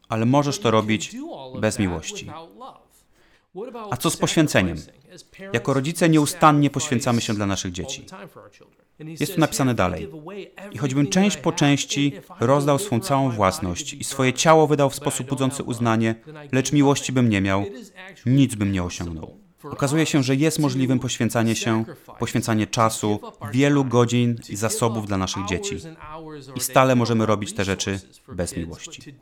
ale 0.10 0.26
możesz 0.26 0.60
to 0.60 0.72
robić 0.72 1.16
bez 1.60 1.80
miłości. 1.80 2.32
A 3.92 3.98
co 3.98 4.10
z 4.10 4.18
poświęceniem? 4.18 4.78
Jako 5.54 5.74
rodzice 5.74 6.10
nieustannie 6.10 6.70
poświęcamy 6.70 7.22
się 7.22 7.34
dla 7.34 7.46
naszych 7.46 7.72
dzieci. 7.72 8.06
Jest 9.00 9.34
tu 9.34 9.40
napisane 9.40 9.74
dalej. 9.74 10.10
I 10.72 10.78
choćbym 10.78 11.08
część 11.08 11.38
po 11.38 11.52
części 11.52 12.14
rozdał 12.40 12.80
swą 12.80 13.00
całą 13.00 13.30
własność 13.30 13.94
i 13.94 14.04
swoje 14.04 14.34
ciało 14.34 14.68
wydał 14.68 14.90
w 14.90 14.96
sposób 14.96 15.30
budzący 15.30 15.64
uznanie, 15.64 16.16
lecz 16.52 16.72
miłości 16.72 17.12
bym 17.12 17.30
nie 17.30 17.42
miał, 17.42 17.66
nic 18.26 18.56
bym 18.56 18.72
nie 18.72 18.84
osiągnął. 18.84 19.45
Okazuje 19.72 20.06
się, 20.06 20.24
że 20.24 20.36
jest 20.36 20.60
możliwym 20.60 21.00
poświęcanie 21.00 21.56
się, 21.56 21.86
poświęcanie 22.20 22.68
czasu, 22.68 23.20
wielu 23.52 23.86
godzin 23.86 24.36
i 24.50 24.56
zasobów 24.56 25.08
dla 25.08 25.18
naszych 25.18 25.46
dzieci. 25.46 25.78
I 26.56 26.60
stale 26.60 26.96
możemy 26.96 27.26
robić 27.26 27.54
te 27.54 27.66
rzeczy 27.66 28.00
bez 28.28 28.58
miłości. 28.58 29.16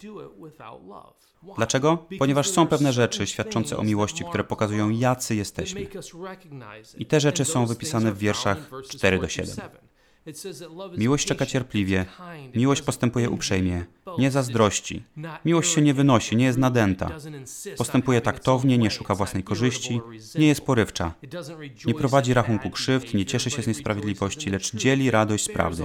Dlaczego? 1.56 2.08
Ponieważ 2.20 2.50
są 2.50 2.68
pewne 2.68 2.94
rzeczy 2.94 3.28
świadczące 3.28 3.78
o 3.78 3.84
miłości, 3.84 4.26
które 4.26 4.44
pokazują, 4.44 4.90
jacy 4.90 5.36
jesteśmy. 5.36 5.88
I 6.98 7.06
te 7.06 7.20
rzeczy 7.20 7.46
są 7.46 7.66
wypisane 7.66 8.12
w 8.12 8.18
wierszach 8.18 8.58
4 8.90 9.20
do 9.20 9.28
7. 9.28 9.56
Miłość 10.98 11.28
czeka 11.28 11.46
cierpliwie, 11.46 12.06
miłość 12.56 12.82
postępuje 12.82 13.30
uprzejmie, 13.30 13.86
nie 14.18 14.32
zazdrości. 14.32 15.04
Miłość 15.46 15.74
się 15.74 15.82
nie 15.82 15.94
wynosi, 15.94 16.36
nie 16.36 16.46
jest 16.46 16.58
nadęta. 16.58 17.12
Postępuje 17.78 18.22
taktownie, 18.22 18.78
nie 18.78 18.92
szuka 18.92 19.16
własnej 19.16 19.44
korzyści, 19.44 20.02
nie 20.36 20.48
jest 20.48 20.62
porywcza. 20.62 21.14
Nie 21.86 21.94
prowadzi 21.94 22.34
rachunku 22.34 22.70
krzywd, 22.70 23.14
nie 23.14 23.26
cieszy 23.26 23.50
się 23.50 23.62
z 23.62 23.68
niesprawiedliwości, 23.68 24.50
lecz 24.50 24.76
dzieli 24.76 25.12
radość 25.12 25.44
z 25.44 25.50
prawdy. 25.50 25.84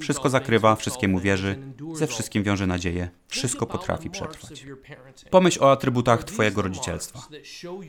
Wszystko 0.00 0.28
zakrywa, 0.28 0.76
wszystkiemu 0.76 1.20
wierzy, 1.20 1.58
ze 1.94 2.06
wszystkim 2.06 2.42
wiąże 2.42 2.66
nadzieję, 2.66 3.08
wszystko 3.28 3.66
potrafi 3.66 4.10
przetrwać. 4.10 4.66
Pomyśl 5.30 5.64
o 5.64 5.72
atrybutach 5.72 6.24
Twojego 6.24 6.62
rodzicielstwa. 6.62 7.28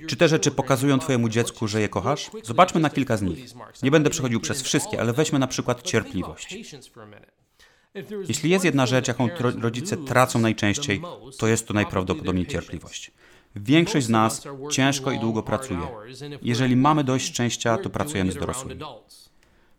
Czy 0.08 0.16
te 0.16 0.28
rzeczy 0.28 0.52
pokazują 0.52 1.00
Twojemu 1.00 1.30
dziecku, 1.30 1.68
że 1.68 1.82
je 1.82 1.90
kochasz? 1.90 2.32
Zobaczmy 2.44 2.82
na 2.82 2.90
kilka 2.90 3.18
z 3.18 3.22
nich. 3.22 3.46
Nie 3.84 3.92
będę 3.92 4.10
przechodził 4.10 4.40
przez 4.40 4.62
wszystkie, 4.62 5.02
ale 5.02 5.14
weźmy 5.14 5.40
na 5.40 5.48
przykład 5.48 5.59
cierpliwość. 5.84 6.58
Jeśli 8.28 8.50
jest 8.50 8.66
jedna 8.66 8.86
rzecz, 8.86 9.08
jaką 9.08 9.30
rodzice 9.40 9.98
tracą 9.98 10.40
najczęściej, 10.40 11.02
to 11.38 11.48
jest 11.48 11.68
to 11.68 11.74
najprawdopodobniej 11.74 12.48
cierpliwość. 12.48 13.12
Większość 13.56 14.06
z 14.06 14.10
nas 14.10 14.44
ciężko 14.72 15.12
i 15.12 15.20
długo 15.20 15.44
pracuje. 15.44 15.88
Jeżeli 16.42 16.76
mamy 16.76 17.04
dość 17.04 17.26
szczęścia, 17.26 17.78
to 17.78 17.90
pracujemy 17.90 18.32
z 18.32 18.36
dorosłymi. 18.36 18.82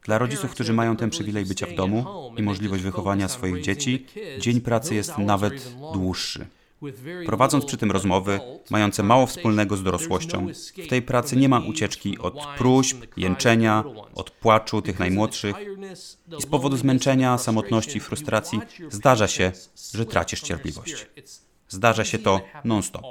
Dla 0.04 0.18
rodziców, 0.18 0.50
którzy 0.50 0.72
mają 0.72 0.96
ten 0.96 1.10
przywilej 1.10 1.44
bycia 1.46 1.66
w 1.66 1.74
domu 1.74 2.32
i 2.36 2.42
możliwość 2.42 2.82
wychowania 2.82 3.28
swoich 3.28 3.62
dzieci, 3.62 4.06
dzień 4.38 4.60
pracy 4.60 4.94
jest 4.94 5.18
nawet 5.18 5.72
dłuższy. 5.92 6.46
Prowadząc 7.26 7.64
przy 7.64 7.76
tym 7.76 7.90
rozmowy, 7.90 8.40
mające 8.70 9.02
mało 9.02 9.26
wspólnego 9.26 9.76
z 9.76 9.82
dorosłością, 9.82 10.46
w 10.84 10.88
tej 10.88 11.02
pracy 11.02 11.36
nie 11.36 11.48
ma 11.48 11.60
ucieczki 11.60 12.18
od 12.18 12.46
próśb, 12.58 12.96
jęczenia, 13.16 13.84
od 14.14 14.30
płaczu 14.30 14.82
tych 14.82 14.98
najmłodszych 14.98 15.56
i 16.38 16.42
z 16.42 16.46
powodu 16.46 16.76
zmęczenia, 16.76 17.38
samotności 17.38 17.98
i 17.98 18.00
frustracji 18.00 18.60
zdarza 18.90 19.28
się, 19.28 19.52
że 19.94 20.06
tracisz 20.06 20.40
cierpliwość. 20.40 21.06
Zdarza 21.68 22.04
się 22.04 22.18
to 22.18 22.40
non-stop. 22.64 23.04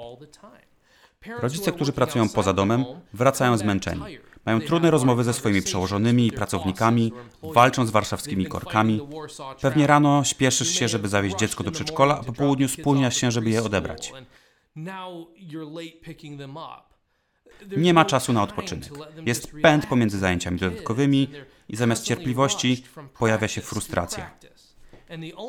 Rodzice, 1.28 1.72
którzy 1.72 1.92
pracują 1.92 2.30
poza 2.30 2.54
domem, 2.54 2.86
wracają 3.14 3.58
zmęczeni. 3.58 4.02
Mają 4.46 4.62
trudne 4.62 4.92
rozmowy 4.92 5.24
ze 5.24 5.34
swoimi 5.34 5.62
przełożonymi 5.62 6.28
i 6.28 6.32
pracownikami, 6.32 7.14
walczą 7.44 7.86
z 7.86 7.90
warszawskimi 7.90 8.46
korkami. 8.46 9.02
Pewnie 9.62 9.88
rano 9.88 10.24
śpieszysz 10.24 10.70
się, 10.70 10.88
żeby 10.88 11.08
zawieźć 11.08 11.38
dziecko 11.38 11.64
do 11.64 11.72
przedszkola, 11.72 12.20
a 12.20 12.24
po 12.24 12.34
południu 12.34 12.68
spóźniasz 12.68 13.18
się, 13.18 13.32
żeby 13.32 13.50
je 13.50 13.64
odebrać. 13.64 14.14
Nie 17.78 17.94
ma 17.94 18.06
czasu 18.06 18.34
na 18.34 18.44
odpoczynek. 18.44 18.90
Jest 19.26 19.52
pęd 19.62 19.86
pomiędzy 19.86 20.20
zajęciami 20.20 20.60
dodatkowymi 20.60 21.28
i 21.70 21.76
zamiast 21.76 22.04
cierpliwości 22.04 22.84
pojawia 23.20 23.48
się 23.48 23.62
frustracja. 23.62 24.32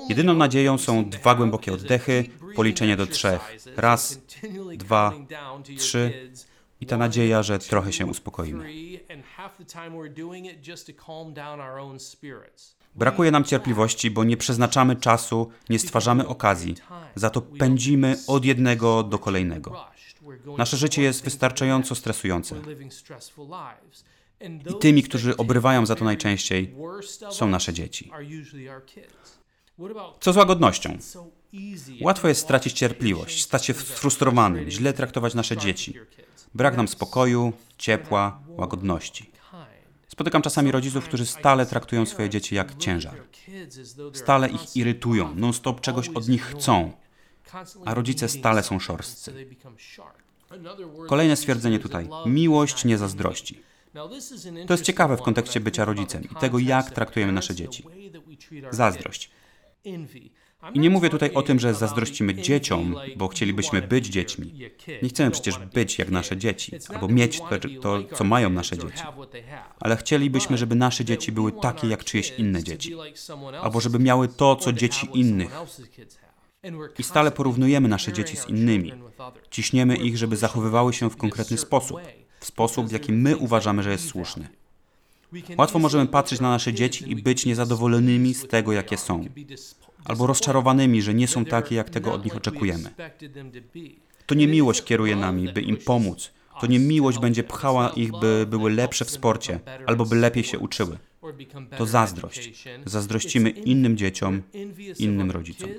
Jedyną 0.08 0.34
nadzieją 0.34 0.78
są 0.78 1.10
dwa 1.10 1.34
głębokie 1.34 1.72
oddechy, 1.72 2.24
policzenie 2.56 2.96
do 2.96 3.06
trzech. 3.06 3.40
Raz, 3.76 4.20
dwa, 4.76 5.12
trzy 5.78 6.30
i 6.80 6.86
ta 6.86 6.96
nadzieja, 6.96 7.42
że 7.42 7.58
trochę 7.58 7.92
się 7.92 8.06
uspokoimy. 8.06 8.72
Brakuje 12.94 13.30
nam 13.30 13.44
cierpliwości, 13.44 14.10
bo 14.10 14.24
nie 14.24 14.36
przeznaczamy 14.36 14.96
czasu, 14.96 15.50
nie 15.70 15.78
stwarzamy 15.78 16.26
okazji. 16.26 16.74
Za 17.14 17.30
to 17.30 17.40
pędzimy 17.42 18.16
od 18.26 18.44
jednego 18.44 19.02
do 19.02 19.18
kolejnego. 19.18 19.84
Nasze 20.58 20.76
życie 20.76 21.02
jest 21.02 21.24
wystarczająco 21.24 21.94
stresujące. 21.94 22.56
I 24.70 24.78
tymi, 24.80 25.02
którzy 25.02 25.36
obrywają 25.36 25.86
za 25.86 25.94
to 25.94 26.04
najczęściej, 26.04 26.74
są 27.30 27.48
nasze 27.48 27.72
dzieci. 27.72 28.10
Co 30.20 30.32
z 30.32 30.36
łagodnością? 30.36 30.98
Łatwo 32.00 32.28
jest 32.28 32.40
stracić 32.40 32.72
cierpliwość, 32.72 33.42
stać 33.42 33.64
się 33.64 33.74
sfrustrowanym, 33.74 34.70
źle 34.70 34.92
traktować 34.92 35.34
nasze 35.34 35.56
dzieci. 35.56 35.94
Brak 36.54 36.76
nam 36.76 36.88
spokoju, 36.88 37.52
ciepła, 37.78 38.40
łagodności. 38.48 39.30
Spotykam 40.08 40.42
czasami 40.42 40.72
rodziców, 40.72 41.04
którzy 41.04 41.26
stale 41.26 41.66
traktują 41.66 42.06
swoje 42.06 42.30
dzieci 42.30 42.54
jak 42.54 42.78
ciężar. 42.78 43.14
Stale 44.12 44.48
ich 44.48 44.76
irytują, 44.76 45.34
non-stop 45.34 45.80
czegoś 45.80 46.08
od 46.08 46.28
nich 46.28 46.42
chcą, 46.44 46.92
a 47.84 47.94
rodzice 47.94 48.28
stale 48.28 48.62
są 48.62 48.78
szorstcy. 48.78 49.46
Kolejne 51.08 51.36
stwierdzenie 51.36 51.78
tutaj. 51.78 52.08
Miłość 52.26 52.84
nie 52.84 52.98
zazdrości. 52.98 53.62
To 54.66 54.74
jest 54.74 54.84
ciekawe 54.84 55.16
w 55.16 55.22
kontekście 55.22 55.60
bycia 55.60 55.84
rodzicem 55.84 56.24
i 56.24 56.34
tego, 56.34 56.58
jak 56.58 56.90
traktujemy 56.90 57.32
nasze 57.32 57.54
dzieci. 57.54 57.84
Zazdrość. 58.70 59.30
I 60.74 60.80
nie 60.80 60.90
mówię 60.90 61.10
tutaj 61.10 61.30
o 61.34 61.42
tym, 61.42 61.60
że 61.60 61.74
zazdrościmy 61.74 62.34
dzieciom, 62.34 62.96
bo 63.16 63.28
chcielibyśmy 63.28 63.82
być 63.82 64.06
dziećmi. 64.06 64.52
Nie 65.02 65.08
chcemy 65.08 65.30
przecież 65.30 65.58
być 65.58 65.98
jak 65.98 66.10
nasze 66.10 66.36
dzieci, 66.36 66.72
albo 66.94 67.08
mieć 67.08 67.38
to, 67.38 67.68
to, 67.82 68.16
co 68.16 68.24
mają 68.24 68.50
nasze 68.50 68.78
dzieci. 68.78 69.02
Ale 69.80 69.96
chcielibyśmy, 69.96 70.58
żeby 70.58 70.74
nasze 70.74 71.04
dzieci 71.04 71.32
były 71.32 71.52
takie 71.52 71.88
jak 71.88 72.04
czyjeś 72.04 72.32
inne 72.38 72.64
dzieci, 72.64 72.94
albo 73.62 73.80
żeby 73.80 73.98
miały 73.98 74.28
to, 74.28 74.56
co 74.56 74.72
dzieci 74.72 75.08
innych. 75.14 75.50
I 76.98 77.02
stale 77.02 77.30
porównujemy 77.30 77.88
nasze 77.88 78.12
dzieci 78.12 78.36
z 78.36 78.48
innymi. 78.48 78.92
Ciśniemy 79.50 79.96
ich, 79.96 80.16
żeby 80.16 80.36
zachowywały 80.36 80.92
się 80.92 81.10
w 81.10 81.16
konkretny 81.16 81.58
sposób, 81.58 82.00
w 82.40 82.46
sposób, 82.46 82.88
w 82.88 82.92
jaki 82.92 83.12
my 83.12 83.36
uważamy, 83.36 83.82
że 83.82 83.90
jest 83.90 84.08
słuszny. 84.08 84.48
Łatwo 85.58 85.78
możemy 85.78 86.06
patrzeć 86.06 86.40
na 86.40 86.50
nasze 86.50 86.72
dzieci 86.72 87.10
i 87.10 87.16
być 87.16 87.46
niezadowolonymi 87.46 88.34
z 88.34 88.48
tego, 88.48 88.72
jakie 88.72 88.96
są, 88.96 89.24
albo 90.04 90.26
rozczarowanymi, 90.26 91.02
że 91.02 91.14
nie 91.14 91.28
są 91.28 91.44
takie, 91.44 91.74
jak 91.74 91.90
tego 91.90 92.12
od 92.12 92.24
nich 92.24 92.36
oczekujemy. 92.36 92.90
To 94.26 94.34
nie 94.34 94.48
miłość 94.48 94.84
kieruje 94.84 95.16
nami, 95.16 95.52
by 95.52 95.62
im 95.62 95.76
pomóc. 95.76 96.30
To 96.60 96.66
nie 96.66 96.78
miłość 96.78 97.18
będzie 97.18 97.44
pchała 97.44 97.88
ich, 97.88 98.12
by 98.20 98.46
były 98.50 98.70
lepsze 98.70 99.04
w 99.04 99.10
sporcie, 99.10 99.60
albo 99.86 100.04
by 100.04 100.16
lepiej 100.16 100.44
się 100.44 100.58
uczyły. 100.58 100.98
To 101.76 101.86
zazdrość. 101.86 102.68
Zazdrościmy 102.84 103.50
innym 103.50 103.96
dzieciom, 103.96 104.42
innym 104.98 105.30
rodzicom. 105.30 105.70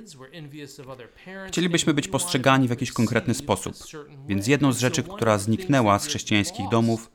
Chcielibyśmy 1.47 1.93
być 1.93 2.07
postrzegani 2.07 2.67
w 2.67 2.69
jakiś 2.69 2.91
konkretny 2.91 3.33
sposób, 3.33 3.73
więc 4.27 4.47
jedną 4.47 4.73
z 4.73 4.79
rzeczy, 4.79 5.03
która 5.03 5.37
zniknęła 5.37 5.99
z 5.99 6.07
chrześcijańskich 6.07 6.69
domów, 6.69 7.11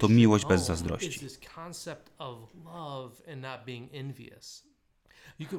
to 0.00 0.08
miłość 0.08 0.46
bez 0.46 0.66
zazdrości. 0.66 1.26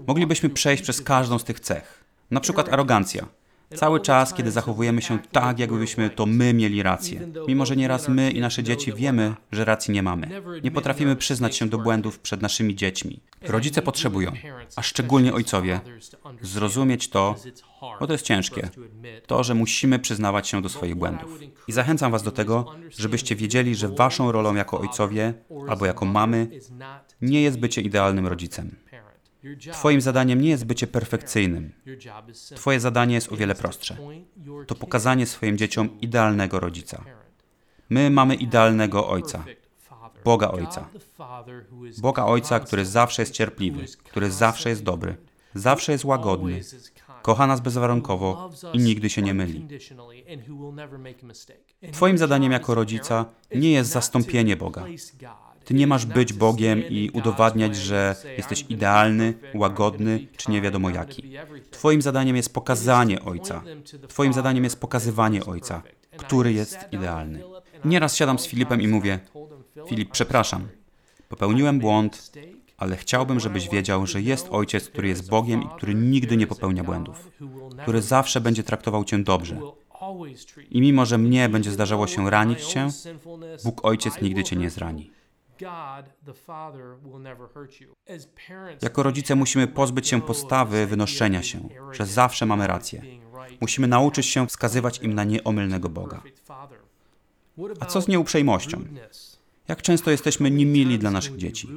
Moglibyśmy 0.08 0.50
przejść 0.50 0.84
przez 0.84 1.02
każdą 1.02 1.40
z 1.40 1.44
tych 1.44 1.60
cech. 1.60 2.04
Na 2.32 2.40
przykład 2.40 2.70
arogancja. 2.70 3.28
Cały 3.76 4.00
czas, 4.00 4.34
kiedy 4.34 4.52
zachowujemy 4.52 5.02
się 5.02 5.20
tak, 5.32 5.60
jakbyśmy 5.60 6.10
to 6.10 6.26
my 6.26 6.54
mieli 6.54 6.84
rację. 6.84 7.28
Mimo, 7.48 7.66
że 7.66 7.76
nieraz 7.76 8.08
my 8.08 8.32
i 8.32 8.40
nasze 8.40 8.64
dzieci 8.64 8.94
wiemy, 8.94 9.36
że 9.52 9.66
racji 9.66 9.94
nie 9.94 10.04
mamy. 10.04 10.42
Nie 10.64 10.72
potrafimy 10.72 11.16
przyznać 11.16 11.56
się 11.56 11.70
do 11.70 11.78
błędów 11.78 12.20
przed 12.20 12.42
naszymi 12.42 12.76
dziećmi. 12.76 13.20
Rodzice 13.42 13.82
potrzebują, 13.82 14.32
a 14.76 14.82
szczególnie 14.82 15.34
ojcowie, 15.34 15.80
zrozumieć 16.42 17.10
to, 17.10 17.36
bo 18.00 18.08
to 18.08 18.14
jest 18.14 18.26
ciężkie, 18.26 18.70
to, 19.28 19.44
że 19.44 19.56
musimy 19.56 20.00
przyznawać 20.00 20.48
się 20.48 20.62
do 20.62 20.70
swoich 20.70 20.96
błędów. 20.96 21.40
I 21.68 21.72
zachęcam 21.72 22.12
Was 22.12 22.24
do 22.24 22.32
tego, 22.32 22.66
żebyście 22.90 23.36
wiedzieli, 23.36 23.76
że 23.76 23.88
Waszą 23.90 24.32
rolą 24.32 24.56
jako 24.56 24.80
ojcowie 24.80 25.34
albo 25.68 25.86
jako 25.86 26.06
mamy 26.06 26.48
nie 27.22 27.42
jest 27.42 27.60
bycie 27.60 27.82
idealnym 27.82 28.28
rodzicem. 28.28 28.76
Twoim 29.74 30.02
zadaniem 30.02 30.42
nie 30.42 30.50
jest 30.50 30.66
bycie 30.66 30.88
perfekcyjnym. 30.88 31.72
Twoje 32.56 32.80
zadanie 32.80 33.16
jest 33.16 33.32
o 33.32 33.36
wiele 33.36 33.56
prostsze. 33.56 33.98
To 34.68 34.76
pokazanie 34.76 35.26
swoim 35.26 35.58
dzieciom 35.58 36.00
idealnego 36.02 36.60
rodzica. 36.60 37.04
My 37.90 38.10
mamy 38.10 38.36
idealnego 38.36 39.08
Ojca. 39.08 39.44
Boga 40.24 40.52
Ojca. 40.52 40.90
Boga 42.02 42.26
Ojca, 42.26 42.60
który 42.60 42.86
zawsze 42.86 43.22
jest 43.22 43.34
cierpliwy, 43.34 43.86
który 44.04 44.32
zawsze 44.32 44.70
jest 44.70 44.84
dobry, 44.84 45.16
zawsze 45.56 45.92
jest 45.92 46.06
łagodny, 46.06 46.62
kocha 47.22 47.48
nas 47.48 47.62
bezwarunkowo 47.62 48.50
i 48.74 48.80
nigdy 48.80 49.10
się 49.10 49.22
nie 49.22 49.34
myli. 49.34 49.68
Twoim 51.92 52.18
zadaniem 52.18 52.52
jako 52.52 52.76
rodzica 52.76 53.26
nie 53.56 53.72
jest 53.72 53.92
zastąpienie 53.92 54.58
Boga. 54.58 54.86
Ty 55.66 55.74
nie 55.74 55.88
masz 55.88 56.06
być 56.06 56.34
Bogiem 56.34 56.84
i 56.90 57.10
udowadniać, 57.10 57.76
że 57.76 58.16
jesteś 58.38 58.66
idealny, 58.70 59.34
łagodny, 59.54 60.28
czy 60.38 60.52
nie 60.52 60.62
wiadomo 60.62 60.90
jaki. 60.90 61.34
Twoim 61.72 62.02
zadaniem 62.02 62.36
jest 62.36 62.54
pokazanie 62.54 63.22
Ojca. 63.22 63.64
Twoim 64.08 64.34
zadaniem 64.34 64.64
jest 64.64 64.80
pokazywanie 64.80 65.46
Ojca, 65.46 65.82
który 66.18 66.54
jest 66.54 66.78
idealny. 66.92 67.44
Nieraz 67.86 68.16
siadam 68.16 68.40
z 68.40 68.48
Filipem 68.48 68.82
i 68.82 68.88
mówię: 68.88 69.20
Filip, 69.88 70.12
przepraszam, 70.12 70.68
popełniłem 71.30 71.80
błąd, 71.80 72.32
ale 72.78 72.98
chciałbym, 72.98 73.40
żebyś 73.40 73.70
wiedział, 73.70 74.08
że 74.08 74.22
jest 74.22 74.48
Ojciec, 74.52 74.90
który 74.90 75.08
jest 75.08 75.30
Bogiem 75.30 75.64
i 75.64 75.68
który 75.78 75.96
nigdy 75.96 76.38
nie 76.38 76.48
popełnia 76.48 76.84
błędów, 76.84 77.32
który 77.84 78.02
zawsze 78.02 78.42
będzie 78.42 78.64
traktował 78.64 79.04
Cię 79.04 79.20
dobrze. 79.20 79.60
I 80.72 80.82
mimo, 80.82 81.06
że 81.06 81.18
mnie 81.18 81.50
będzie 81.50 81.72
zdarzało 81.72 82.08
się 82.08 82.30
ranić 82.30 82.64
Cię, 82.64 82.88
Bóg 83.64 83.86
Ojciec 83.86 84.22
nigdy 84.22 84.44
Cię 84.44 84.56
nie 84.56 84.70
zrani. 84.70 85.12
Jako 88.82 89.04
rodzice 89.04 89.36
musimy 89.36 89.68
pozbyć 89.68 90.08
się 90.08 90.22
postawy 90.22 90.88
wynoszenia 90.88 91.44
się, 91.44 91.70
że 91.92 92.06
zawsze 92.06 92.46
mamy 92.46 92.68
rację. 92.68 93.02
Musimy 93.62 93.88
nauczyć 93.88 94.26
się 94.26 94.48
wskazywać 94.48 95.00
im 95.00 95.14
na 95.14 95.24
nieomylnego 95.24 95.90
Boga. 95.90 96.22
A 97.80 97.86
co 97.86 98.02
z 98.02 98.08
nieuprzejmością? 98.08 98.84
Jak 99.68 99.82
często 99.82 100.12
jesteśmy 100.12 100.52
niemili 100.52 101.00
dla 101.00 101.12
naszych 101.12 101.38
dzieci? 101.38 101.68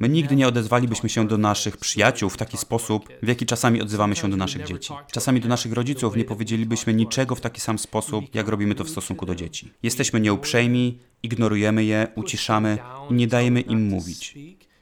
My 0.00 0.08
nigdy 0.08 0.36
nie 0.36 0.48
odezwalibyśmy 0.48 1.08
się 1.08 1.28
do 1.28 1.38
naszych 1.38 1.76
przyjaciół 1.76 2.30
w 2.30 2.36
taki 2.36 2.56
sposób, 2.56 3.08
w 3.22 3.28
jaki 3.28 3.46
czasami 3.46 3.82
odzywamy 3.82 4.16
się 4.16 4.30
do 4.30 4.36
naszych 4.36 4.64
dzieci. 4.64 4.92
Czasami 5.12 5.40
do 5.40 5.48
naszych 5.48 5.72
rodziców 5.72 6.16
nie 6.16 6.24
powiedzielibyśmy 6.24 6.94
niczego 6.94 7.34
w 7.34 7.40
taki 7.40 7.60
sam 7.60 7.78
sposób, 7.78 8.34
jak 8.34 8.48
robimy 8.48 8.74
to 8.74 8.84
w 8.84 8.90
stosunku 8.90 9.26
do 9.26 9.34
dzieci. 9.34 9.72
Jesteśmy 9.82 10.20
nieuprzejmi, 10.20 10.98
ignorujemy 11.22 11.84
je, 11.84 12.08
uciszamy 12.14 12.78
i 13.10 13.14
nie 13.14 13.26
dajemy 13.26 13.60
im 13.60 13.88
mówić. 13.88 14.34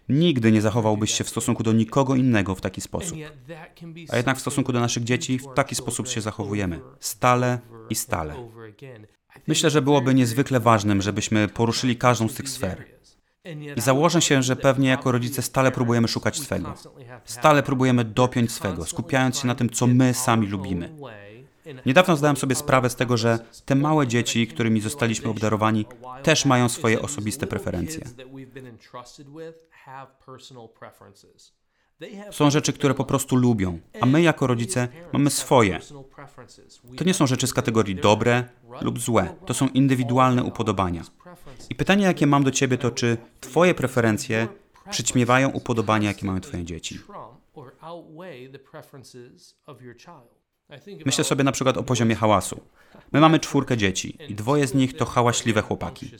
Nigdy 0.09 0.53
nie 0.53 0.61
zachowałbyś 0.61 1.15
się 1.15 1.25
w 1.25 1.29
stosunku 1.29 1.63
do 1.63 1.73
nikogo 1.73 2.15
innego 2.15 2.55
w 2.55 2.61
taki 2.61 2.81
sposób. 2.81 3.19
A 4.09 4.17
jednak 4.17 4.37
w 4.37 4.41
stosunku 4.41 4.73
do 4.73 4.81
naszych 4.81 5.05
dzieci 5.05 5.39
w 5.39 5.55
taki 5.55 5.75
sposób 5.75 6.09
się 6.09 6.21
zachowujemy. 6.21 6.81
Stale 7.01 7.59
i 7.91 7.95
stale. 7.95 8.35
Myślę, 9.47 9.71
że 9.71 9.83
byłoby 9.83 10.15
niezwykle 10.15 10.61
ważnym, 10.61 11.03
żebyśmy 11.03 11.49
poruszyli 11.49 11.97
każdą 11.97 12.29
z 12.29 12.35
tych 12.35 12.49
sfer. 12.49 12.85
I 13.77 13.81
założę 13.81 14.23
się, 14.23 14.43
że 14.43 14.57
pewnie 14.57 14.89
jako 14.89 15.13
rodzice 15.13 15.43
stale 15.43 15.73
próbujemy 15.73 16.09
szukać 16.09 16.39
swego. 16.39 16.75
Stale 17.25 17.63
próbujemy 17.63 18.05
dopiąć 18.05 18.53
swego, 18.53 18.87
skupiając 18.87 19.39
się 19.39 19.47
na 19.47 19.55
tym, 19.55 19.71
co 19.71 19.87
my 19.87 20.15
sami 20.15 20.47
lubimy. 20.47 20.95
Niedawno 21.87 22.17
zdałem 22.17 22.37
sobie 22.37 22.55
sprawę 22.55 22.91
z 22.91 22.97
tego, 22.97 23.17
że 23.17 23.39
te 23.65 23.75
małe 23.75 24.07
dzieci, 24.07 24.47
którymi 24.47 24.81
zostaliśmy 24.81 25.31
obdarowani, 25.31 25.87
też 26.23 26.45
mają 26.45 26.69
swoje 26.69 27.03
osobiste 27.03 27.47
preferencje. 27.47 28.05
Są 32.31 32.51
rzeczy, 32.51 32.73
które 32.73 32.95
po 32.95 33.05
prostu 33.05 33.37
lubią, 33.37 33.79
a 34.01 34.07
my 34.07 34.23
jako 34.23 34.47
rodzice 34.47 34.89
mamy 35.13 35.31
swoje. 35.31 35.81
To 36.97 37.05
nie 37.05 37.15
są 37.15 37.27
rzeczy 37.27 37.47
z 37.47 37.55
kategorii 37.55 37.95
dobre 37.95 38.45
lub 38.81 38.99
złe, 38.99 39.35
to 39.47 39.55
są 39.55 39.69
indywidualne 39.69 40.45
upodobania. 40.45 41.03
I 41.71 41.75
pytanie, 41.75 42.05
jakie 42.05 42.27
mam 42.27 42.45
do 42.45 42.51
ciebie, 42.51 42.79
to 42.79 42.91
czy 42.91 43.17
twoje 43.41 43.75
preferencje 43.75 44.49
przyćmiewają 44.91 45.49
upodobania, 45.49 46.09
jakie 46.09 46.27
mają 46.27 46.41
twoje 46.41 46.65
dzieci? 46.65 47.01
Myślę 51.07 51.25
sobie 51.25 51.45
na 51.45 51.53
przykład 51.53 51.77
o 51.77 51.83
poziomie 51.83 52.15
hałasu. 52.15 52.61
My 53.13 53.21
mamy 53.21 53.39
czwórkę 53.39 53.77
dzieci 53.77 54.19
i 54.29 54.35
dwoje 54.35 54.67
z 54.67 54.75
nich 54.75 54.97
to 54.97 55.05
hałaśliwe 55.05 55.63
chłopaki. 55.63 56.11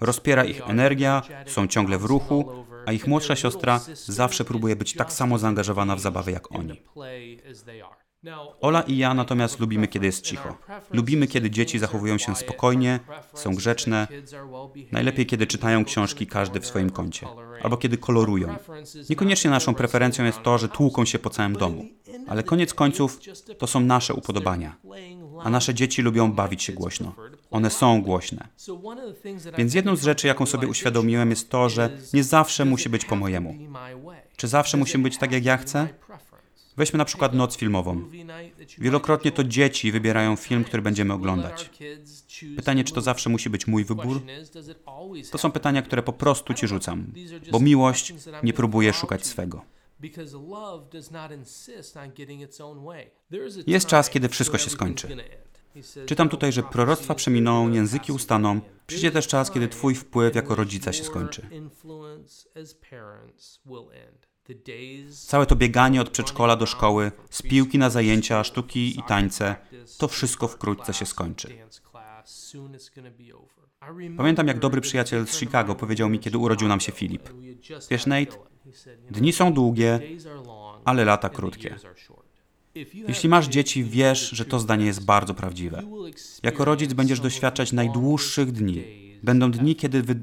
Rozpiera 0.00 0.44
ich 0.44 0.70
energia, 0.70 1.22
są 1.46 1.66
ciągle 1.66 1.98
w 1.98 2.04
ruchu, 2.04 2.64
a 2.86 2.92
ich 2.92 3.06
młodsza 3.06 3.36
siostra 3.36 3.80
zawsze 3.94 4.44
próbuje 4.44 4.76
być 4.76 4.94
tak 4.94 5.12
samo 5.12 5.38
zaangażowana 5.38 5.96
w 5.96 6.00
zabawę 6.00 6.32
jak 6.32 6.52
oni. 6.52 6.82
Ola 8.60 8.82
i 8.82 8.96
ja 8.96 9.14
natomiast 9.14 9.60
lubimy, 9.60 9.88
kiedy 9.88 10.06
jest 10.06 10.24
cicho. 10.24 10.56
Lubimy, 10.92 11.26
kiedy 11.26 11.50
dzieci 11.50 11.78
zachowują 11.78 12.18
się 12.18 12.36
spokojnie, 12.36 13.00
są 13.34 13.54
grzeczne. 13.54 14.08
Najlepiej, 14.92 15.26
kiedy 15.26 15.46
czytają 15.46 15.84
książki 15.84 16.26
każdy 16.26 16.60
w 16.60 16.66
swoim 16.66 16.90
kącie, 16.90 17.26
albo 17.62 17.76
kiedy 17.76 17.98
kolorują. 17.98 18.56
Niekoniecznie 19.10 19.50
naszą 19.50 19.74
preferencją 19.74 20.24
jest 20.24 20.42
to, 20.42 20.58
że 20.58 20.68
tłuką 20.68 21.04
się 21.04 21.18
po 21.18 21.30
całym 21.30 21.52
domu, 21.52 21.84
ale 22.28 22.42
koniec 22.42 22.74
końców 22.74 23.20
to 23.58 23.66
są 23.66 23.80
nasze 23.80 24.14
upodobania. 24.14 24.76
A 25.44 25.50
nasze 25.50 25.74
dzieci 25.74 26.02
lubią 26.02 26.32
bawić 26.32 26.62
się 26.62 26.72
głośno. 26.72 27.14
One 27.50 27.70
są 27.70 28.02
głośne. 28.02 28.48
Więc 29.58 29.74
jedną 29.74 29.96
z 29.96 30.02
rzeczy, 30.02 30.26
jaką 30.26 30.46
sobie 30.46 30.68
uświadomiłem, 30.68 31.30
jest 31.30 31.50
to, 31.50 31.68
że 31.68 31.90
nie 32.14 32.24
zawsze 32.24 32.64
musi 32.64 32.88
być 32.88 33.04
po 33.04 33.16
mojemu. 33.16 33.54
Czy 34.36 34.48
zawsze 34.48 34.76
musimy 34.76 35.04
być 35.04 35.18
tak, 35.18 35.32
jak 35.32 35.44
ja 35.44 35.56
chcę? 35.56 35.88
Weźmy 36.76 36.98
na 36.98 37.04
przykład 37.04 37.34
noc 37.34 37.56
filmową. 37.56 38.02
Wielokrotnie 38.78 39.32
to 39.32 39.44
dzieci 39.44 39.92
wybierają 39.92 40.36
film, 40.36 40.64
który 40.64 40.82
będziemy 40.82 41.14
oglądać. 41.14 41.70
Pytanie, 42.56 42.84
czy 42.84 42.92
to 42.92 43.00
zawsze 43.00 43.30
musi 43.30 43.50
być 43.50 43.66
mój 43.66 43.84
wybór? 43.84 44.22
To 45.32 45.38
są 45.38 45.52
pytania, 45.52 45.82
które 45.82 46.02
po 46.02 46.12
prostu 46.12 46.54
ci 46.54 46.68
rzucam, 46.68 47.12
bo 47.50 47.60
miłość 47.60 48.14
nie 48.42 48.52
próbuje 48.52 48.92
szukać 48.92 49.26
swego. 49.26 49.73
Jest 53.66 53.86
czas, 53.86 54.10
kiedy 54.10 54.28
wszystko 54.28 54.58
się 54.58 54.70
skończy. 54.70 55.16
Czytam 56.06 56.28
tutaj, 56.28 56.52
że 56.52 56.62
proroctwa 56.62 57.14
przeminą, 57.14 57.72
języki 57.72 58.12
ustaną. 58.12 58.60
Przyjdzie 58.86 59.10
też 59.10 59.26
czas, 59.26 59.50
kiedy 59.50 59.68
Twój 59.68 59.94
wpływ 59.94 60.34
jako 60.34 60.54
rodzica 60.54 60.92
się 60.92 61.04
skończy. 61.04 61.48
Całe 65.10 65.46
to 65.46 65.56
bieganie 65.56 66.00
od 66.00 66.10
przedszkola 66.10 66.56
do 66.56 66.66
szkoły, 66.66 67.12
z 67.30 67.42
piłki 67.42 67.78
na 67.78 67.90
zajęcia, 67.90 68.44
sztuki 68.44 68.98
i 68.98 69.02
tańce, 69.02 69.56
to 69.98 70.08
wszystko 70.08 70.48
wkrótce 70.48 70.94
się 70.94 71.06
skończy. 71.06 71.48
Pamiętam, 74.16 74.48
jak 74.48 74.58
dobry 74.58 74.80
przyjaciel 74.80 75.26
z 75.26 75.38
Chicago 75.38 75.74
powiedział 75.74 76.08
mi, 76.08 76.18
kiedy 76.18 76.38
urodził 76.38 76.68
nam 76.68 76.80
się 76.80 76.92
Filip. 76.92 77.28
Wiesz, 77.90 78.06
Nate, 78.06 78.36
dni 79.10 79.32
są 79.32 79.52
długie, 79.52 80.00
ale 80.84 81.04
lata 81.04 81.28
krótkie. 81.28 81.76
Jeśli 83.08 83.28
masz 83.28 83.48
dzieci, 83.48 83.84
wiesz, 83.84 84.30
że 84.30 84.44
to 84.44 84.58
zdanie 84.58 84.86
jest 84.86 85.04
bardzo 85.04 85.34
prawdziwe. 85.34 85.82
Jako 86.42 86.64
rodzic 86.64 86.92
będziesz 86.92 87.20
doświadczać 87.20 87.72
najdłuższych 87.72 88.52
dni. 88.52 88.84
Będą 89.22 89.50
dni, 89.50 89.76
kiedy 89.76 90.02
wy... 90.02 90.14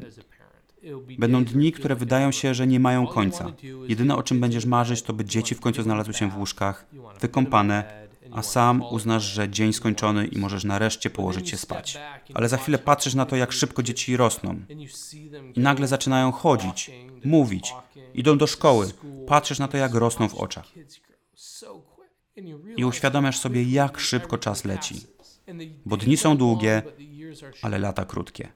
Będą 1.20 1.44
dni, 1.44 1.72
które 1.72 1.96
wydają 1.96 2.32
się, 2.32 2.54
że 2.54 2.68
nie 2.68 2.80
mają 2.80 3.08
końca. 3.08 3.52
Jedyne 3.88 4.16
o 4.16 4.24
czym 4.24 4.40
będziesz 4.40 4.66
marzyć, 4.66 5.02
to 5.02 5.14
by 5.14 5.26
dzieci 5.26 5.56
w 5.56 5.60
końcu 5.60 5.84
znalazły 5.84 6.14
się 6.14 6.30
w 6.30 6.38
łóżkach, 6.38 6.86
wykąpane 7.22 8.02
a 8.32 8.42
sam 8.42 8.84
uznasz, 8.92 9.24
że 9.24 9.50
dzień 9.50 9.74
skończony 9.74 10.28
i 10.28 10.38
możesz 10.38 10.64
nareszcie 10.64 11.10
położyć 11.10 11.50
się 11.50 11.58
spać. 11.58 11.98
Ale 12.34 12.50
za 12.50 12.58
chwilę 12.58 12.78
patrzysz 12.78 13.14
na 13.14 13.26
to, 13.26 13.36
jak 13.36 13.52
szybko 13.52 13.84
dzieci 13.84 14.18
rosną. 14.18 14.60
I 15.56 15.60
nagle 15.60 15.88
zaczynają 15.88 16.32
chodzić, 16.32 16.92
mówić, 17.26 17.74
idą 18.14 18.38
do 18.38 18.48
szkoły. 18.48 18.92
Patrzysz 19.28 19.60
na 19.60 19.68
to, 19.68 19.78
jak 19.78 19.94
rosną 19.94 20.30
w 20.30 20.36
oczach. 20.36 20.66
I 22.78 22.86
uświadamiasz 22.86 23.40
sobie, 23.40 23.64
jak 23.64 24.00
szybko 24.00 24.38
czas 24.38 24.66
leci. 24.66 24.96
Bo 25.86 25.98
dni 25.98 26.18
są 26.18 26.38
długie, 26.38 26.82
ale 27.62 27.80
lata 27.80 28.06
krótkie. 28.06 28.50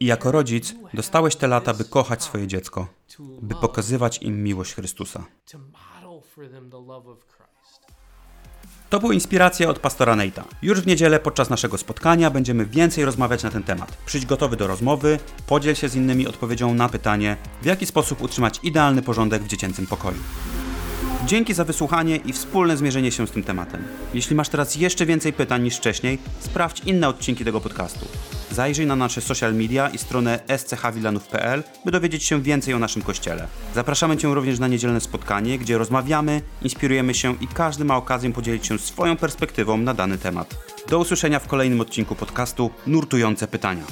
I 0.00 0.06
jako 0.06 0.32
rodzic 0.32 0.74
dostałeś 0.94 1.36
te 1.36 1.48
lata, 1.48 1.74
by 1.74 1.84
kochać 1.84 2.22
swoje 2.22 2.46
dziecko, 2.46 2.86
by 3.42 3.54
pokazywać 3.54 4.22
im 4.22 4.42
miłość 4.42 4.74
Chrystusa. 4.74 5.24
To 8.90 9.00
były 9.00 9.14
inspiracje 9.14 9.68
od 9.68 9.78
pastora 9.78 10.16
Neita. 10.16 10.44
Już 10.62 10.80
w 10.80 10.86
niedzielę 10.86 11.20
podczas 11.20 11.50
naszego 11.50 11.78
spotkania 11.78 12.30
będziemy 12.30 12.66
więcej 12.66 13.04
rozmawiać 13.04 13.42
na 13.42 13.50
ten 13.50 13.62
temat. 13.62 13.96
Przyjdź 14.06 14.26
gotowy 14.26 14.56
do 14.56 14.66
rozmowy, 14.66 15.18
podziel 15.46 15.74
się 15.74 15.88
z 15.88 15.96
innymi 15.96 16.26
odpowiedzią 16.26 16.74
na 16.74 16.88
pytanie, 16.88 17.36
w 17.62 17.66
jaki 17.66 17.86
sposób 17.86 18.22
utrzymać 18.22 18.60
idealny 18.62 19.02
porządek 19.02 19.42
w 19.42 19.48
dziecięcym 19.48 19.86
pokoju. 19.86 20.18
Dzięki 21.26 21.54
za 21.54 21.64
wysłuchanie 21.64 22.16
i 22.16 22.32
wspólne 22.32 22.76
zmierzenie 22.76 23.12
się 23.12 23.26
z 23.26 23.30
tym 23.30 23.42
tematem. 23.42 23.84
Jeśli 24.14 24.36
masz 24.36 24.48
teraz 24.48 24.76
jeszcze 24.76 25.06
więcej 25.06 25.32
pytań 25.32 25.62
niż 25.62 25.76
wcześniej, 25.76 26.18
sprawdź 26.40 26.82
inne 26.86 27.08
odcinki 27.08 27.44
tego 27.44 27.60
podcastu. 27.60 28.06
Zajrzyj 28.50 28.86
na 28.86 28.96
nasze 28.96 29.20
social 29.20 29.54
media 29.54 29.88
i 29.88 29.98
stronę 29.98 30.40
schwilanów.pl, 30.66 31.62
by 31.84 31.90
dowiedzieć 31.90 32.24
się 32.24 32.42
więcej 32.42 32.74
o 32.74 32.78
naszym 32.78 33.02
kościele. 33.02 33.46
Zapraszamy 33.74 34.16
Cię 34.16 34.34
również 34.34 34.58
na 34.58 34.68
niedzielne 34.68 35.00
spotkanie, 35.00 35.58
gdzie 35.58 35.78
rozmawiamy, 35.78 36.42
inspirujemy 36.62 37.14
się 37.14 37.34
i 37.40 37.48
każdy 37.48 37.84
ma 37.84 37.96
okazję 37.96 38.32
podzielić 38.32 38.66
się 38.66 38.78
swoją 38.78 39.16
perspektywą 39.16 39.78
na 39.78 39.94
dany 39.94 40.18
temat. 40.18 40.54
Do 40.88 40.98
usłyszenia 40.98 41.38
w 41.38 41.46
kolejnym 41.46 41.80
odcinku 41.80 42.14
podcastu 42.14 42.70
Nurtujące 42.86 43.48
Pytania. 43.48 43.84